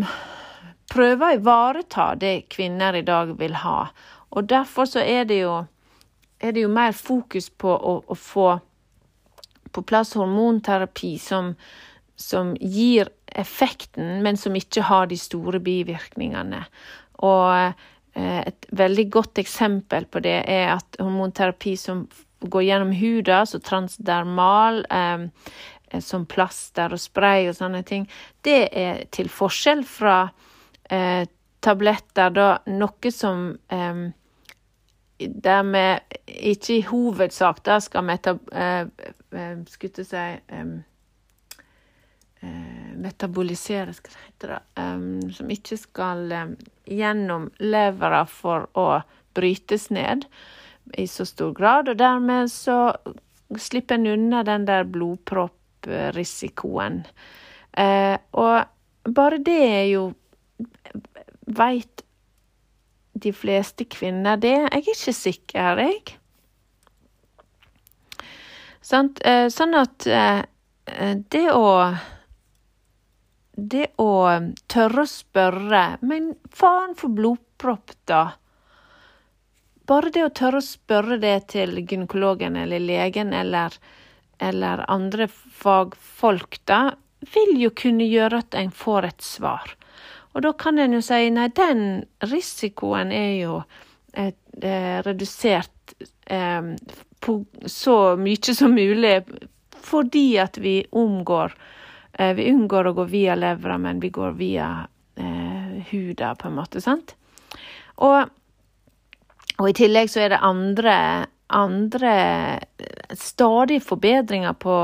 prøver 0.92 1.28
å 1.28 1.38
ivareta 1.40 2.08
det 2.20 2.50
kvinner 2.52 2.98
i 3.00 3.06
dag 3.08 3.36
vil 3.40 3.60
ha. 3.64 3.86
Og 4.32 4.50
derfor 4.50 4.88
så 4.90 5.04
er 5.04 5.28
det 5.28 5.42
jo, 5.44 5.62
er 6.40 6.56
det 6.56 6.66
jo 6.66 6.74
mer 6.74 6.96
fokus 6.96 7.50
på 7.50 7.72
å, 7.76 7.96
å 8.08 8.18
få 8.18 8.52
på 9.72 9.84
plass 9.88 10.14
hormonterapi 10.20 11.14
som, 11.20 11.54
som 12.20 12.56
gir 12.60 13.10
effekten, 13.26 14.20
men 14.24 14.38
som 14.38 14.56
ikke 14.56 14.84
har 14.88 15.08
de 15.08 15.18
store 15.20 15.62
bivirkningene. 15.64 16.66
Og 17.24 17.54
eh, 17.56 18.42
et 18.44 18.68
veldig 18.76 19.08
godt 19.14 19.40
eksempel 19.40 20.08
på 20.12 20.24
det 20.26 20.42
er 20.44 20.74
at 20.76 21.00
hormonterapi 21.00 21.78
som 21.80 22.06
går 22.42 22.66
gjennom 22.68 22.92
huda, 22.98 23.44
så 23.46 23.62
transdermal, 23.64 24.84
eh, 24.90 25.28
som 26.00 26.26
plaster 26.26 26.94
og 26.94 27.02
spray 27.02 27.50
og 27.50 27.58
sånne 27.58 27.84
ting, 27.84 28.08
det 28.46 28.70
er 28.72 29.04
til 29.12 29.30
forskjell 29.32 29.84
fra 29.88 30.24
eh, 30.90 31.28
tabletter, 31.62 32.32
da 32.34 32.48
noe 32.72 33.12
som 33.14 33.50
eh, 33.68 34.04
der 35.28 35.64
vi 35.64 35.84
ikke 36.52 36.78
i 36.78 36.86
hovedsak 36.88 37.64
da 37.66 37.80
skal 37.82 38.06
meta, 38.06 38.38
eh, 38.52 38.88
eh, 39.32 39.58
skulle 39.68 40.06
si 40.06 40.18
eh, 40.18 40.72
metabolisere, 42.98 43.94
skal 43.94 44.14
det 44.14 44.24
hete 44.26 44.48
det, 44.50 45.34
som 45.36 45.52
ikke 45.54 45.78
skal 45.78 46.32
gjennom 46.90 47.52
levera 47.62 48.24
for 48.26 48.66
å 48.74 49.04
brytes 49.38 49.90
ned 49.94 50.26
i 50.98 51.06
så 51.08 51.26
stor 51.26 51.54
grad. 51.54 51.90
Og 51.90 52.00
dermed 52.02 52.50
så 52.52 52.96
slipper 53.58 53.96
en 53.96 54.08
unna 54.08 54.42
den 54.44 54.66
der 54.66 54.84
blodpropprisikoen. 55.82 57.06
og 58.32 59.14
bare 59.16 59.38
det 59.38 59.60
er 59.66 59.86
jo 59.92 60.14
Veit 61.52 62.04
de 63.14 63.32
fleste 63.34 63.86
kvinner 63.86 64.38
det? 64.40 64.54
Jeg 64.56 64.70
er 64.72 64.94
ikke 64.94 65.14
sikker, 65.14 65.80
jeg. 65.82 66.14
Eh, 69.26 69.48
sånn 69.52 69.76
at 69.76 70.08
eh, 70.08 70.44
det 71.32 71.48
å 71.52 71.66
det 73.52 73.88
å 74.00 74.14
tørre 74.72 75.04
å 75.04 75.10
spørre 75.10 75.82
Men 76.08 76.32
faen 76.56 76.96
for 76.98 77.14
blodpropp, 77.14 77.94
da? 78.10 78.24
Bare 79.88 80.12
det 80.14 80.24
å 80.24 80.34
tørre 80.34 80.62
å 80.62 80.66
spørre 80.66 81.20
det 81.22 81.36
til 81.52 81.82
gynekologen 81.84 82.56
eller 82.56 82.80
legen 82.80 83.34
eller, 83.36 83.76
eller 84.42 84.86
andre 84.92 85.28
fagfolk, 85.28 86.60
da, 86.66 86.96
vil 87.34 87.60
jo 87.62 87.70
kunne 87.78 88.08
gjøre 88.10 88.42
at 88.42 88.58
en 88.58 88.72
får 88.74 89.08
et 89.12 89.22
svar. 89.22 89.76
Og 90.34 90.42
da 90.46 90.54
kan 90.58 90.80
en 90.80 90.96
jo 90.96 91.02
si 91.06 91.30
nei, 91.34 91.50
den 91.54 91.84
risikoen 92.32 93.12
er 93.14 93.34
jo 93.38 93.62
eh, 94.14 94.34
eh 94.64 94.98
redusert 95.06 95.94
eh, 96.26 96.74
på 97.22 97.36
så 97.70 97.98
mye 98.18 98.56
som 98.56 98.74
mulig 98.74 99.20
fordi 99.82 100.38
at 100.40 100.58
vi 100.62 100.86
omgår 100.92 101.54
eh, 102.14 102.34
Vi 102.36 102.50
unngår 102.52 102.88
å 102.88 102.94
gå 102.94 103.06
via 103.10 103.36
levra, 103.36 103.78
men 103.78 104.00
vi 104.00 104.10
går 104.10 104.32
via 104.40 104.88
eh, 105.16 105.86
huda, 105.92 106.36
på 106.36 106.48
en 106.48 106.58
måte, 106.58 106.82
sant? 106.82 107.16
Og, 108.02 108.26
og 109.58 109.70
i 109.70 109.78
tillegg 109.78 110.10
så 110.10 110.26
er 110.26 110.34
det 110.34 110.42
andre 110.42 110.98
andre 111.52 112.14
stadig 113.18 113.82
forbedringer 113.84 114.54
på, 114.54 114.78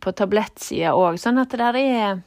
på 0.00 0.12
tablettsida 0.12 0.94
òg, 0.96 1.18
sånn 1.20 1.40
at 1.42 1.56
det 1.56 1.82
er 1.82 2.22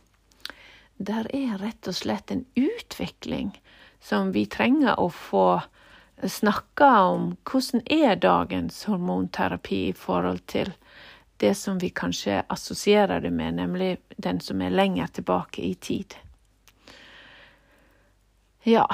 der 0.98 1.28
er 1.36 1.58
rett 1.60 1.88
og 1.92 1.96
slett 1.98 2.32
en 2.32 2.46
utvikling 2.56 3.52
som 4.00 4.32
vi 4.32 4.46
trenger 4.48 4.96
å 5.00 5.10
få 5.12 5.62
snakka 6.24 6.92
om. 7.12 7.34
Hvordan 7.44 7.84
er 7.92 8.16
dagens 8.16 8.86
hormonterapi 8.88 9.90
i 9.90 9.94
forhold 9.98 10.46
til 10.48 10.72
det 11.38 11.56
som 11.56 11.80
vi 11.80 11.90
kanskje 11.90 12.44
assosierer 12.48 13.22
det 13.22 13.32
med, 13.32 13.54
nemlig 13.54 13.98
den 14.18 14.40
som 14.40 14.62
er 14.62 14.72
lenger 14.72 15.08
tilbake 15.08 15.62
i 15.62 15.74
tid. 15.76 16.16
Ja. 18.64 18.88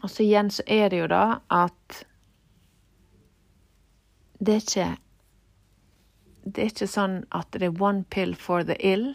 Og 0.00 0.08
så 0.10 0.24
igjen 0.24 0.48
så 0.50 0.64
er 0.66 0.88
det 0.88 1.02
jo 1.02 1.10
da 1.12 1.24
at 1.52 2.04
det 4.40 4.56
er 4.56 4.64
ikke 4.64 4.90
det 6.44 6.62
er 6.62 6.70
ikke 6.72 6.88
sånn 6.88 7.16
at 7.36 7.50
det 7.52 7.68
er 7.68 7.82
one 7.82 8.04
pill 8.10 8.32
for 8.34 8.64
the 8.64 8.76
ill, 8.80 9.12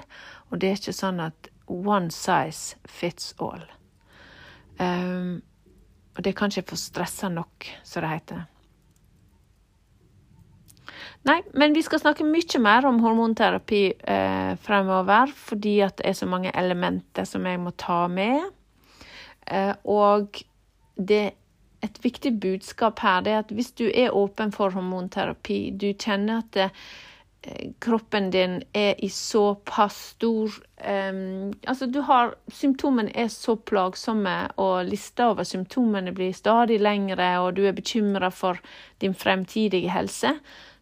og 0.52 0.62
det 0.62 0.70
er 0.70 0.78
ikke 0.78 0.94
sånn 0.94 1.20
at 1.24 1.50
one 1.68 2.14
size 2.14 2.78
fits 2.86 3.34
all. 3.42 3.64
Um, 4.78 5.42
og 6.16 6.22
det 6.24 6.32
er 6.32 6.38
kanskje 6.38 6.64
for 6.70 6.80
stressa 6.80 7.32
nok, 7.34 7.66
som 7.84 8.06
det 8.06 8.12
heter. 8.12 8.44
Nei, 11.26 11.40
men 11.58 11.74
vi 11.74 11.82
skal 11.82 12.00
snakke 12.04 12.28
mye 12.28 12.60
mer 12.62 12.86
om 12.86 13.02
hormonterapi 13.02 13.82
eh, 13.98 14.52
fremover, 14.62 15.32
fordi 15.34 15.80
at 15.82 15.98
det 15.98 16.12
er 16.12 16.18
så 16.20 16.28
mange 16.30 16.54
elementer 16.54 17.26
som 17.26 17.48
jeg 17.50 17.60
må 17.60 17.74
ta 17.74 18.04
med. 18.12 18.46
Eh, 19.50 19.74
og 19.90 20.38
det 20.96 21.24
et 21.84 21.98
viktig 22.04 22.36
budskap 22.42 23.02
her 23.04 23.26
det 23.26 23.34
er 23.34 23.44
at 23.44 23.52
hvis 23.56 23.74
du 23.78 23.88
er 23.90 24.16
åpen 24.16 24.54
for 24.56 24.74
hormonterapi, 24.76 25.72
du 25.72 25.92
kjenner 25.94 26.44
at 26.44 26.52
det, 26.56 26.70
eh, 27.44 27.72
kroppen 27.84 28.32
din 28.34 28.62
er 28.74 28.96
i 29.04 29.10
såpass 29.10 29.98
stor 30.16 30.54
um, 30.86 31.54
Altså, 31.68 31.86
du 31.86 32.02
har 32.02 32.36
Symptomene 32.52 33.12
er 33.16 33.28
så 33.28 33.56
plagsomme, 33.56 34.36
og 34.58 34.86
lista 34.90 35.30
over 35.32 35.44
symptomene 35.44 36.14
blir 36.16 36.34
stadig 36.34 36.80
lengre, 36.82 37.40
og 37.40 37.56
du 37.56 37.66
er 37.66 37.78
bekymra 37.78 38.32
for 38.32 38.62
din 39.02 39.14
fremtidige 39.14 39.92
helse, 39.92 40.36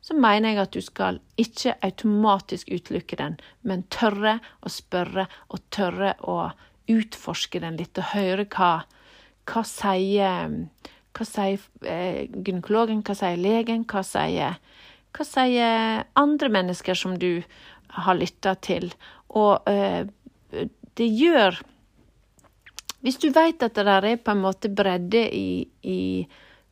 så 0.03 0.13
mener 0.13 0.49
jeg 0.49 0.60
at 0.60 0.73
du 0.75 0.82
skal 0.84 1.19
ikke 1.39 1.77
automatisk 1.82 2.67
utelukke 2.71 3.15
den, 3.15 3.38
men 3.62 3.86
tørre 3.88 4.39
å 4.60 4.71
spørre 4.71 5.29
og 5.47 5.63
tørre 5.71 6.15
å 6.19 6.51
utforske 6.91 7.62
den 7.63 7.77
litt 7.79 7.97
og 7.97 8.12
høre 8.12 8.45
hva 8.51 8.73
hva 9.49 9.63
sier, 9.67 10.56
hva 11.13 11.27
sier 11.27 11.62
eh, 11.88 12.29
gynekologen, 12.32 13.03
hva 13.06 13.15
sier 13.17 13.39
legen, 13.39 13.86
hva 13.89 14.03
sier, 14.08 14.58
hva 15.13 15.27
sier 15.27 16.03
andre 16.19 16.49
mennesker 16.53 16.97
som 16.97 17.17
du 17.19 17.43
har 18.03 18.17
lytta 18.17 18.56
til? 18.63 18.89
Og 19.34 19.69
eh, 19.69 20.08
det 20.97 21.10
gjør 21.10 21.62
Hvis 23.03 23.17
du 23.19 23.32
vet 23.36 23.63
at 23.65 23.73
det 23.75 23.84
der 23.84 24.06
er 24.08 24.19
på 24.21 24.32
en 24.32 24.43
måte 24.45 24.69
bredde 24.71 25.25
i, 25.36 25.65
i 25.84 26.27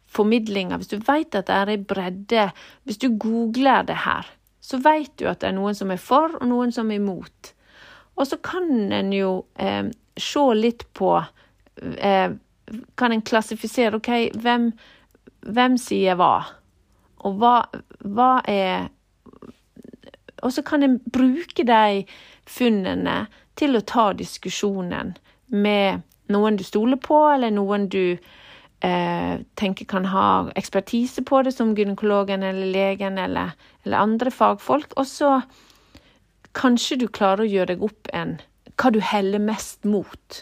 formidlinga, 0.08 0.78
hvis 0.78 0.94
du 0.94 1.02
vet 1.04 1.36
at 1.36 1.50
det 1.50 1.58
er 1.58 1.82
bredde 1.84 2.46
Hvis 2.84 3.02
du 3.02 3.10
googler 3.18 3.84
det 3.84 3.98
her, 4.06 4.30
så 4.62 4.78
vet 4.78 5.12
du 5.20 5.28
at 5.28 5.42
det 5.42 5.50
er 5.50 5.58
noen 5.58 5.76
som 5.76 5.92
er 5.92 6.00
for, 6.00 6.38
og 6.40 6.48
noen 6.48 6.72
som 6.72 6.92
er 6.92 7.02
imot. 7.02 7.52
Og 8.16 8.28
så 8.30 8.38
kan 8.38 8.92
en 8.94 9.12
jo 9.12 9.32
eh, 9.58 9.90
se 10.16 10.44
litt 10.56 10.86
på 10.94 11.16
eh, 11.18 12.30
kan 13.00 13.12
en 13.12 13.24
klassifisere 13.26 14.00
OK, 14.00 14.10
hvem, 14.42 14.72
hvem 15.48 15.78
sier 15.82 16.18
hva? 16.20 16.34
Og 17.26 17.38
hva, 17.42 17.56
hva 18.02 18.32
er 18.50 18.90
Og 20.42 20.50
så 20.54 20.64
kan 20.66 20.82
en 20.82 20.98
bruke 21.14 21.64
de 21.68 22.04
funnene 22.50 23.28
til 23.60 23.78
å 23.78 23.84
ta 23.86 24.08
diskusjonen 24.18 25.14
med 25.54 26.02
noen 26.34 26.58
du 26.58 26.64
stoler 26.64 26.98
på, 26.98 27.20
eller 27.30 27.52
noen 27.54 27.86
du 27.92 28.18
eh, 28.82 29.34
tenker 29.60 29.86
kan 29.86 30.08
ha 30.10 30.28
ekspertise 30.58 31.22
på 31.28 31.44
det, 31.46 31.54
som 31.54 31.76
gynekologen 31.78 32.44
eller 32.48 32.72
legen 32.74 33.20
eller, 33.22 33.54
eller 33.86 34.02
andre 34.02 34.32
fagfolk. 34.34 34.96
Og 34.98 35.08
så 35.08 35.36
kanskje 36.58 37.04
du 37.04 37.08
klarer 37.08 37.46
å 37.46 37.52
gjøre 37.52 37.76
deg 37.76 37.86
opp 37.86 38.10
en 38.18 38.40
hva 38.82 38.90
du 38.90 39.02
heller 39.04 39.44
mest 39.44 39.86
mot. 39.86 40.42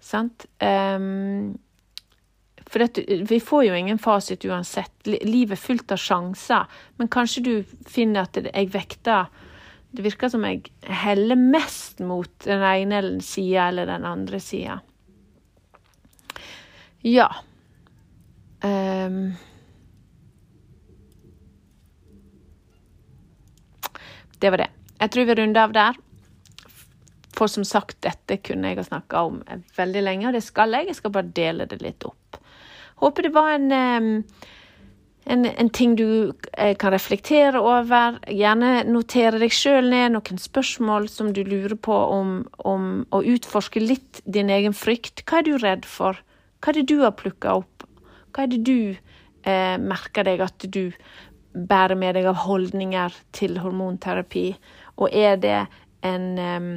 Sant? 0.00 0.46
Um, 0.62 1.58
for 2.68 2.84
dette, 2.84 3.04
vi 3.24 3.40
får 3.40 3.64
jo 3.64 3.76
ingen 3.76 3.98
fasit 3.98 4.44
uansett. 4.44 4.92
Livet 5.06 5.56
er 5.56 5.62
fullt 5.62 5.92
av 5.94 6.00
sjanser. 6.02 6.66
Men 7.00 7.10
kanskje 7.12 7.44
du 7.44 7.52
finner 7.88 8.28
at 8.28 8.36
jeg 8.44 8.72
vekter 8.74 9.30
Det 9.88 10.04
virker 10.04 10.28
som 10.28 10.42
jeg 10.44 10.66
heller 10.84 11.38
mest 11.40 12.02
mot 12.04 12.28
den 12.44 12.60
ene 12.60 13.22
sida 13.24 13.70
eller 13.70 13.88
den 13.88 14.04
andre 14.04 14.40
sida. 14.40 14.82
Ja. 17.00 17.30
Um, 18.60 19.32
det 24.38 24.50
var 24.50 24.60
det. 24.60 24.68
Jeg 25.00 25.14
tror 25.14 25.24
vi 25.30 25.38
runder 25.40 25.62
av 25.62 25.72
der. 25.72 26.02
For 27.38 27.50
som 27.50 27.64
sagt, 27.66 28.00
dette 28.02 28.40
kunne 28.42 28.72
jeg 28.72 28.80
ha 28.80 28.86
snakka 28.88 29.24
om 29.28 29.42
veldig 29.78 30.04
lenge, 30.04 30.28
og 30.28 30.34
det 30.34 30.42
skal 30.46 30.74
jeg. 30.74 30.90
Jeg 30.90 30.98
skal 30.98 31.14
bare 31.14 31.34
dele 31.36 31.68
det 31.70 31.78
litt 31.84 32.06
opp. 32.08 32.40
Håper 32.98 33.28
det 33.28 33.30
var 33.36 33.52
en, 33.54 33.70
en, 35.30 35.44
en 35.46 35.70
ting 35.70 35.94
du 35.98 36.32
eh, 36.56 36.74
kan 36.80 36.90
reflektere 36.90 37.60
over. 37.62 38.18
Gjerne 38.26 38.72
notere 38.90 39.38
deg 39.38 39.54
sjøl 39.54 39.86
ned 39.92 40.16
noen 40.16 40.42
spørsmål 40.42 41.06
som 41.12 41.30
du 41.36 41.44
lurer 41.46 41.76
på 41.78 41.94
om, 41.94 42.40
om 42.66 42.88
å 43.14 43.22
utforske 43.22 43.82
litt 43.84 44.22
din 44.26 44.50
egen 44.50 44.74
frykt. 44.74 45.22
Hva 45.28 45.38
er 45.38 45.46
du 45.46 45.54
redd 45.62 45.86
for? 45.86 46.18
Hva 46.58 46.72
er 46.72 46.80
det 46.80 46.88
du 46.90 46.98
har 47.04 47.14
plukka 47.14 47.60
opp? 47.60 47.86
Hva 48.34 48.48
er 48.48 48.52
det 48.56 48.64
du 48.66 48.80
eh, 48.90 49.78
merker 49.78 50.26
deg 50.26 50.42
at 50.42 50.66
du 50.66 50.88
bærer 51.54 51.98
med 51.98 52.18
deg 52.18 52.26
av 52.30 52.42
holdninger 52.48 53.14
til 53.36 53.60
hormonterapi? 53.62 54.48
Og 54.98 55.14
er 55.14 55.38
det 55.38 55.58
en 56.06 56.32
um, 56.38 56.72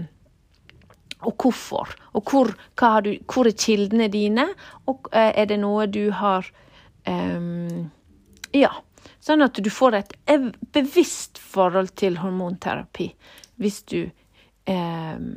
og 1.22 1.36
hvorfor. 1.38 1.90
Og 2.14 2.24
hvor, 2.30 2.54
du, 3.02 3.12
hvor, 3.34 3.48
er 3.48 3.58
kildene 3.58 4.08
dine, 4.12 4.48
og 4.86 5.10
eh, 5.14 5.32
er 5.36 5.46
det 5.46 5.60
noe 5.62 5.88
du 5.88 6.12
har 6.12 6.48
um, 7.08 7.92
Ja. 8.54 8.72
Sånn 9.22 9.42
at 9.42 9.58
du 9.58 9.70
får 9.70 9.96
et 9.98 10.14
bevisst 10.74 11.38
forhold 11.38 11.92
til 11.98 12.20
hormonterapi 12.22 13.12
hvis 13.62 13.84
du 13.90 14.10
um, 14.70 15.36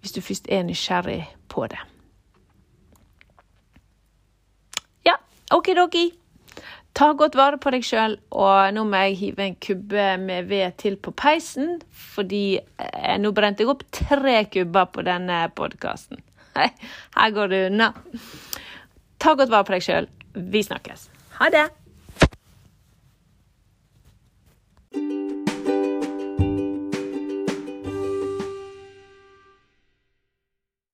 Hvis 0.00 0.12
du 0.12 0.20
først 0.20 0.48
er 0.52 0.62
nysgjerrig 0.62 1.24
på 1.48 1.66
det. 1.66 1.80
Ja, 5.04 5.16
okidoki. 5.50 6.12
Ta 6.96 7.10
godt 7.12 7.34
vare 7.36 7.58
på 7.60 7.70
deg 7.74 7.84
sjøl, 7.84 8.14
og 8.32 8.72
nå 8.72 8.86
må 8.88 9.02
jeg 9.04 9.18
hive 9.20 9.44
en 9.44 9.56
kubbe 9.60 10.06
med 10.22 10.48
ved 10.48 10.78
til 10.80 10.96
på 10.96 11.12
peisen, 11.12 11.76
fordi 11.92 12.56
eh, 12.56 13.16
nå 13.20 13.34
brente 13.36 13.64
jeg 13.64 13.72
opp 13.74 13.84
tre 13.92 14.38
kubber 14.48 14.88
på 14.94 15.04
denne 15.04 15.42
podkasten. 15.58 16.22
Her 16.56 17.36
går 17.36 17.52
det 17.52 17.64
unna. 17.68 17.92
Ta 19.20 19.36
godt 19.36 19.52
vare 19.52 19.68
på 19.68 19.76
deg 19.76 19.84
sjøl. 19.84 20.08
Vi 20.36 20.64
snakkes. 20.64 21.10
Ha 21.36 21.52
det! 21.52 21.66